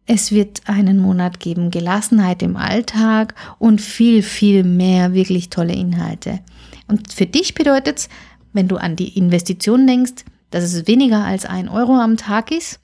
Es 0.06 0.32
wird 0.32 0.62
einen 0.66 1.00
Monat 1.00 1.40
geben, 1.40 1.72
Gelassenheit 1.72 2.44
im 2.44 2.56
Alltag 2.56 3.34
und 3.58 3.82
viel, 3.82 4.22
viel 4.22 4.64
mehr 4.64 5.14
wirklich 5.14 5.50
tolle 5.50 5.74
Inhalte. 5.74 6.40
Und 6.88 7.12
für 7.14 7.26
dich 7.26 7.54
bedeutet 7.54 7.98
es, 7.98 8.10
wenn 8.54 8.68
du 8.68 8.78
an 8.78 8.96
die 8.96 9.18
Investition 9.18 9.86
denkst, 9.88 10.24
dass 10.52 10.64
es 10.64 10.88
weniger 10.88 11.24
als 11.24 11.46
ein 11.46 11.68
Euro 11.68 11.94
am 11.94 12.18
Tag 12.18 12.52
ist. 12.52 12.80